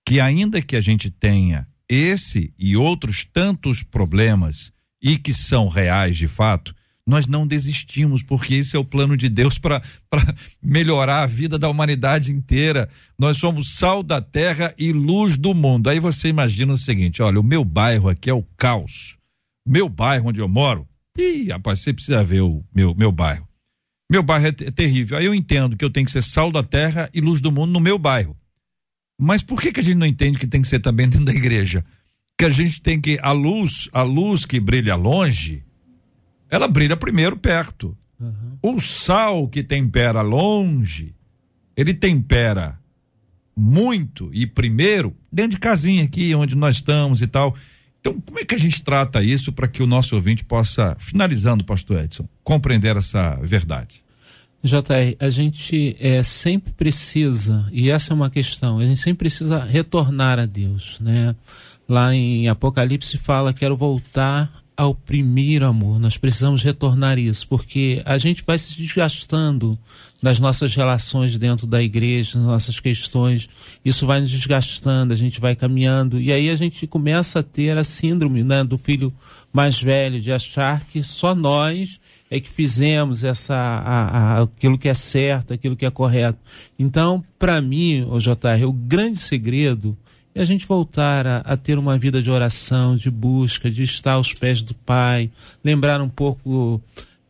[0.07, 6.17] que ainda que a gente tenha esse e outros tantos problemas, e que são reais
[6.17, 6.75] de fato,
[7.09, 9.83] nós não desistimos, porque esse é o plano de Deus para
[10.63, 12.87] melhorar a vida da humanidade inteira.
[13.19, 15.89] Nós somos sal da terra e luz do mundo.
[15.89, 19.17] Aí você imagina o seguinte: olha, o meu bairro aqui é o caos.
[19.67, 20.87] Meu bairro onde eu moro,
[21.17, 23.49] ih, rapaz, você precisa ver o meu, meu bairro.
[24.11, 25.17] Meu bairro é, é terrível.
[25.17, 27.73] Aí eu entendo que eu tenho que ser sal da terra e luz do mundo
[27.73, 28.37] no meu bairro.
[29.19, 31.33] Mas por que, que a gente não entende que tem que ser também dentro da
[31.33, 31.83] igreja?
[32.39, 33.19] Que a gente tem que.
[33.23, 35.65] A luz, a luz que brilha longe,
[36.51, 37.97] ela brilha primeiro perto.
[38.21, 38.59] Uhum.
[38.63, 41.15] O sal que tempera longe,
[41.77, 42.79] ele tempera
[43.57, 47.55] muito e primeiro dentro de casinha aqui, onde nós estamos e tal.
[48.01, 51.65] Então, como é que a gente trata isso para que o nosso ouvinte possa, finalizando,
[51.65, 54.03] pastor Edson, compreender essa verdade?
[54.63, 59.65] JR, a gente é, sempre precisa, e essa é uma questão, a gente sempre precisa
[59.65, 61.35] retornar a Deus, né?
[61.89, 65.99] Lá em Apocalipse fala, quero voltar ao primeiro amor.
[65.99, 69.76] Nós precisamos retornar isso, porque a gente vai se desgastando
[70.22, 73.49] das nossas relações dentro da igreja, das nossas questões.
[73.85, 77.76] Isso vai nos desgastando, a gente vai caminhando e aí a gente começa a ter
[77.76, 79.12] a síndrome, né, do filho
[79.53, 81.99] mais velho de achar que só nós
[82.31, 86.39] é que fizemos essa a, a, aquilo que é certo, aquilo que é correto.
[86.79, 89.99] Então, para mim, o JR, o grande segredo
[90.39, 94.12] é a gente voltar a, a, ter uma vida de oração, de busca, de estar
[94.12, 95.32] aos pés do Pai,
[95.64, 96.80] lembrar um pouco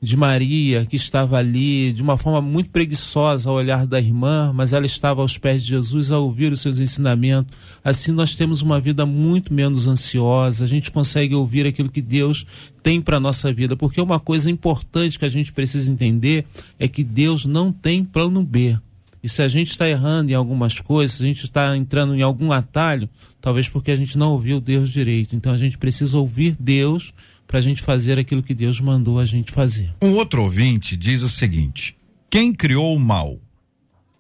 [0.01, 4.75] de Maria, que estava ali de uma forma muito preguiçosa ao olhar da irmã, mas
[4.75, 7.57] ela estava aos pés de Jesus a ouvir os seus ensinamentos.
[7.83, 12.47] Assim nós temos uma vida muito menos ansiosa, a gente consegue ouvir aquilo que Deus
[12.83, 16.45] tem para nossa vida, porque uma coisa importante que a gente precisa entender
[16.79, 18.77] é que Deus não tem plano B.
[19.23, 22.23] E se a gente está errando em algumas coisas, se a gente está entrando em
[22.23, 23.09] algum atalho,
[23.41, 25.35] talvez porque a gente não ouviu Deus direito.
[25.35, 27.13] Então a gente precisa ouvir Deus
[27.47, 29.93] para a gente fazer aquilo que Deus mandou a gente fazer.
[30.03, 31.97] Um outro ouvinte diz o seguinte:
[32.31, 33.39] quem criou o mal?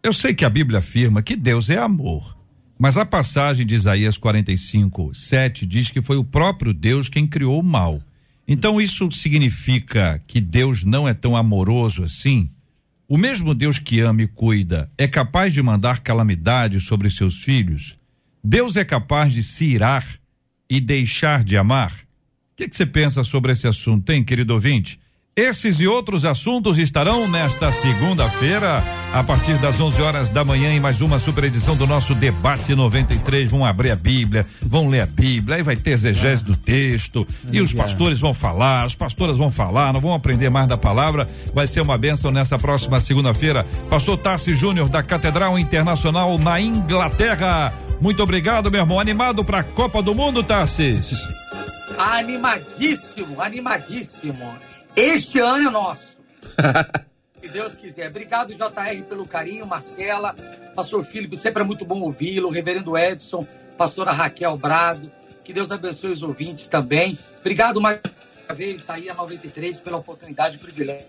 [0.03, 2.37] Eu sei que a Bíblia afirma que Deus é amor,
[2.79, 7.61] mas a passagem de Isaías 45, 7 diz que foi o próprio Deus quem criou
[7.61, 8.01] o mal.
[8.47, 12.51] Então isso significa que Deus não é tão amoroso assim?
[13.09, 17.99] O mesmo Deus que ama e cuida é capaz de mandar calamidade sobre seus filhos?
[18.45, 20.07] Deus é capaz de se irar
[20.69, 22.07] e deixar de amar?
[22.59, 24.99] que, que você pensa sobre esse assunto, hein, querido ouvinte?
[25.39, 28.83] Esses e outros assuntos estarão nesta segunda-feira,
[29.15, 32.75] a partir das 11 horas da manhã, em mais uma super edição do nosso Debate
[32.75, 33.49] 93.
[33.49, 37.61] Vão abrir a Bíblia, vão ler a Bíblia, aí vai ter exegese do texto, e
[37.61, 41.29] os pastores vão falar, as pastoras vão falar, não vão aprender mais da palavra.
[41.55, 43.65] Vai ser uma bênção nessa próxima segunda-feira.
[43.89, 47.73] Pastor Tassi Júnior, da Catedral Internacional na Inglaterra.
[48.01, 48.99] Muito obrigado, meu irmão.
[48.99, 51.17] Animado para a Copa do Mundo, Tassis?
[51.97, 54.59] Animadíssimo, animadíssimo.
[54.97, 56.09] Este ano é nosso.
[57.41, 58.09] Se Deus quiser.
[58.09, 60.35] Obrigado, JR, pelo carinho, Marcela,
[60.75, 65.11] Pastor Filipe, sempre é muito bom ouvi-lo, Reverendo Edson, pastora Raquel Brado.
[65.45, 67.19] Que Deus abençoe os ouvintes também.
[67.41, 68.01] Obrigado mais
[68.49, 71.07] uma vez, sair a 93, pela oportunidade e privilégio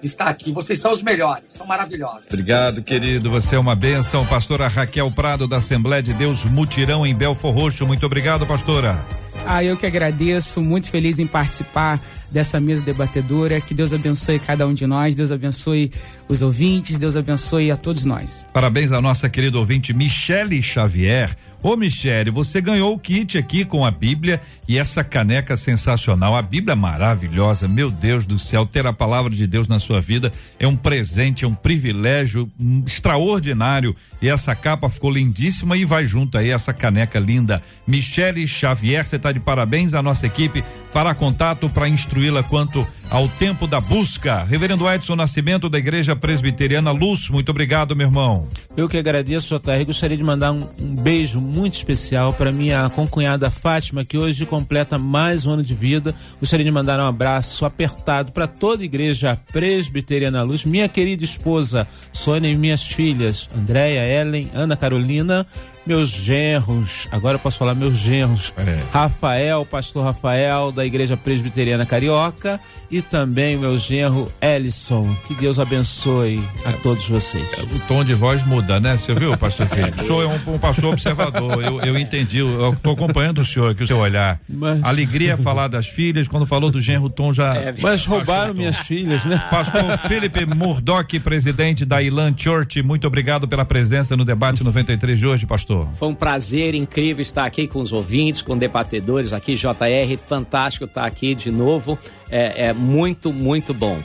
[0.00, 0.52] de estar aqui.
[0.52, 2.26] Vocês são os melhores, são maravilhosos.
[2.26, 3.30] Obrigado, querido.
[3.30, 4.26] Você é uma bênção.
[4.26, 7.86] Pastora Raquel Prado, da Assembleia de Deus Mutirão, em Belfor Roxo.
[7.86, 9.04] Muito obrigado, pastora.
[9.46, 12.00] Ah, eu que agradeço, muito feliz em participar
[12.30, 13.60] dessa mesa debatedora.
[13.60, 15.90] Que Deus abençoe cada um de nós, Deus abençoe
[16.28, 18.46] os ouvintes, Deus abençoe a todos nós.
[18.52, 21.36] Parabéns à nossa querida ouvinte Michele Xavier.
[21.66, 26.36] Ô Michele, você ganhou o kit aqui com a Bíblia e essa caneca sensacional.
[26.36, 28.64] A Bíblia maravilhosa, meu Deus do céu.
[28.64, 32.84] Ter a palavra de Deus na sua vida é um presente, é um privilégio um
[32.86, 33.96] extraordinário.
[34.22, 37.60] E essa capa ficou lindíssima e vai junto aí essa caneca linda.
[37.84, 39.92] Michele Xavier, você está de parabéns.
[39.92, 40.62] A nossa equipe
[40.92, 44.44] fará contato para instruí-la quanto ao tempo da busca.
[44.44, 48.48] Reverendo Edson Nascimento, da Igreja Presbiteriana Luz, muito obrigado, meu irmão.
[48.76, 49.84] Eu que agradeço, JR.
[49.84, 54.98] Gostaria de mandar um, um beijo muito especial para minha concunhada Fátima, que hoje completa
[54.98, 56.14] mais um ano de vida.
[56.40, 61.86] Gostaria de mandar um abraço apertado para toda a Igreja Presbiteriana Luz, minha querida esposa
[62.12, 65.46] Sônia e minhas filhas, Andréia, Ellen, Ana Carolina,
[65.86, 68.82] meus genros, agora eu posso falar meus genros, é.
[68.92, 72.60] Rafael, pastor Rafael, da Igreja Presbiteriana Carioca,
[72.90, 75.08] e também meu genro Ellison.
[75.26, 77.46] Que Deus abençoe a todos vocês.
[77.58, 78.96] É, o tom de voz muda, né?
[78.96, 80.00] Você viu, pastor Felipe?
[80.00, 81.62] O senhor é um, um pastor observador.
[81.62, 84.40] Eu, eu entendi, eu estou acompanhando o senhor aqui, o seu olhar.
[84.48, 84.82] Mas...
[84.84, 87.54] Alegria é falar das filhas, quando falou do genro, o tom já.
[87.56, 89.42] É, mas roubaram minhas filhas, né?
[89.50, 95.26] Pastor Felipe Murdoch, presidente da Ilan Church, muito obrigado pela presença no debate 93 de
[95.26, 95.75] hoje, pastor.
[95.94, 101.04] Foi um prazer incrível estar aqui com os ouvintes, com debatedores aqui, JR, fantástico estar
[101.04, 101.98] aqui de novo.
[102.30, 103.98] É, é muito, muito bom.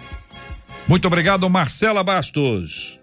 [0.88, 3.01] Muito obrigado, Marcela Bastos.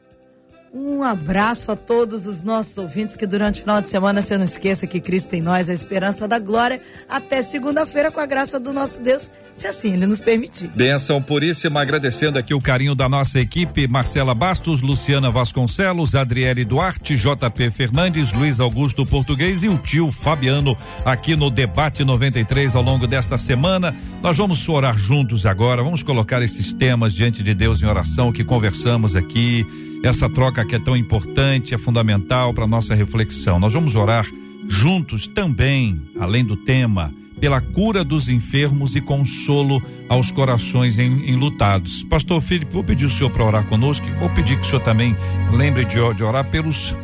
[0.73, 4.45] Um abraço a todos os nossos ouvintes que durante o final de semana você não
[4.45, 6.81] esqueça que Cristo em nós é a esperança da glória.
[7.09, 10.69] Até segunda-feira com a graça do nosso Deus, se assim ele nos permitir.
[10.69, 17.17] Benção puríssima, agradecendo aqui o carinho da nossa equipe, Marcela Bastos, Luciana Vasconcelos, Adriele Duarte,
[17.17, 23.07] JP Fernandes, Luiz Augusto Português e o tio Fabiano aqui no debate 93 ao longo
[23.07, 23.97] desta semana.
[24.23, 28.45] Nós vamos orar juntos agora, vamos colocar esses temas diante de Deus em oração que
[28.45, 33.59] conversamos aqui essa troca que é tão importante, é fundamental para nossa reflexão.
[33.59, 34.27] Nós vamos orar
[34.69, 42.03] juntos também, além do tema, pela cura dos enfermos e consolo aos corações enlutados.
[42.05, 44.83] Pastor Felipe, vou pedir o senhor para orar conosco e vou pedir que o senhor
[44.83, 45.17] também
[45.53, 46.95] lembre de, de orar pelos,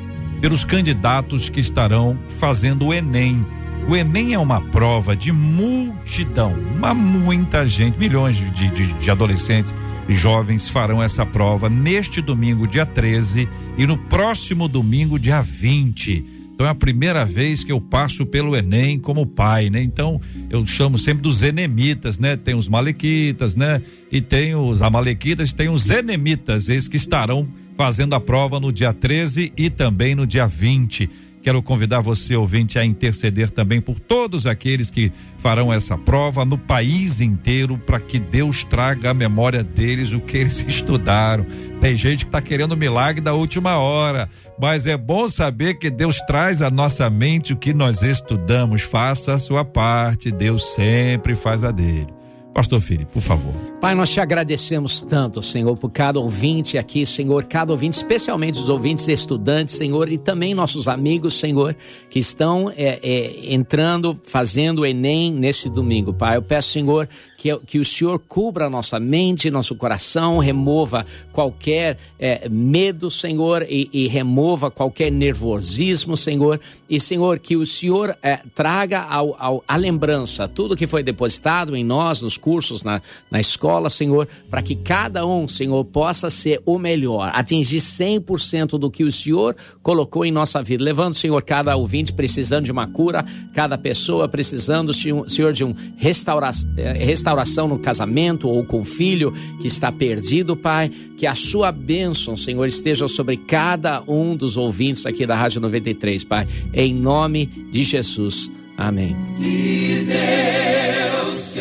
[0.40, 3.46] pelos candidatos que estarão fazendo o Enem.
[3.86, 9.74] O Enem é uma prova de multidão, uma muita gente, milhões de, de, de adolescentes
[10.08, 16.24] jovens farão essa prova neste domingo, dia 13, e no próximo domingo, dia 20.
[16.54, 19.82] Então é a primeira vez que eu passo pelo Enem como pai, né?
[19.82, 22.36] Então eu chamo sempre dos enemitas, né?
[22.36, 23.82] Tem os malequitas, né?
[24.10, 28.92] E tem os amalequitas, tem os enemitas, esses que estarão fazendo a prova no dia
[28.92, 31.10] 13 e também no dia 20.
[31.44, 36.56] Quero convidar você, ouvinte, a interceder também por todos aqueles que farão essa prova no
[36.56, 41.44] país inteiro, para que Deus traga à memória deles o que eles estudaram.
[41.82, 44.26] Tem gente que está querendo milagre da última hora,
[44.58, 48.80] mas é bom saber que Deus traz à nossa mente o que nós estudamos.
[48.80, 52.13] Faça a sua parte, Deus sempre faz a dele.
[52.54, 53.52] Pastor Felipe, por favor.
[53.80, 58.68] Pai, nós te agradecemos tanto, Senhor, por cada ouvinte aqui, Senhor, cada ouvinte, especialmente os
[58.68, 61.74] ouvintes estudantes, Senhor, e também nossos amigos, Senhor,
[62.08, 66.36] que estão é, é, entrando, fazendo o Enem nesse domingo, Pai.
[66.36, 67.08] Eu peço, Senhor,
[67.44, 73.90] que, que o Senhor cubra nossa mente, nosso coração, remova qualquer é, medo, Senhor, e,
[73.92, 76.58] e, remova qualquer nervosismo, Senhor.
[76.88, 81.76] E, Senhor, que o Senhor é, traga ao, ao, a lembrança tudo que foi depositado
[81.76, 86.62] em nós, nos cursos, na, na escola, Senhor, para que cada um, Senhor, possa ser
[86.64, 90.82] o melhor, atingir 100% do que o Senhor colocou em nossa vida.
[90.82, 93.22] Levando, Senhor, cada ouvinte precisando de uma cura,
[93.52, 98.84] cada pessoa precisando, Senhor, de um restaura, é, restauração restauração no casamento ou com o
[98.84, 100.90] filho que está perdido, Pai.
[101.18, 106.22] Que a sua bênção, Senhor, esteja sobre cada um dos ouvintes aqui da Rádio 93,
[106.24, 106.46] Pai.
[106.72, 108.50] Em nome de Jesus.
[108.76, 109.16] Amém.
[109.38, 111.60] Que Deus te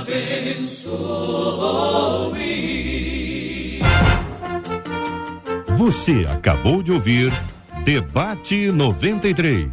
[0.00, 0.96] abençoe.
[5.76, 7.32] Você acabou de ouvir
[7.84, 9.66] Debate 93.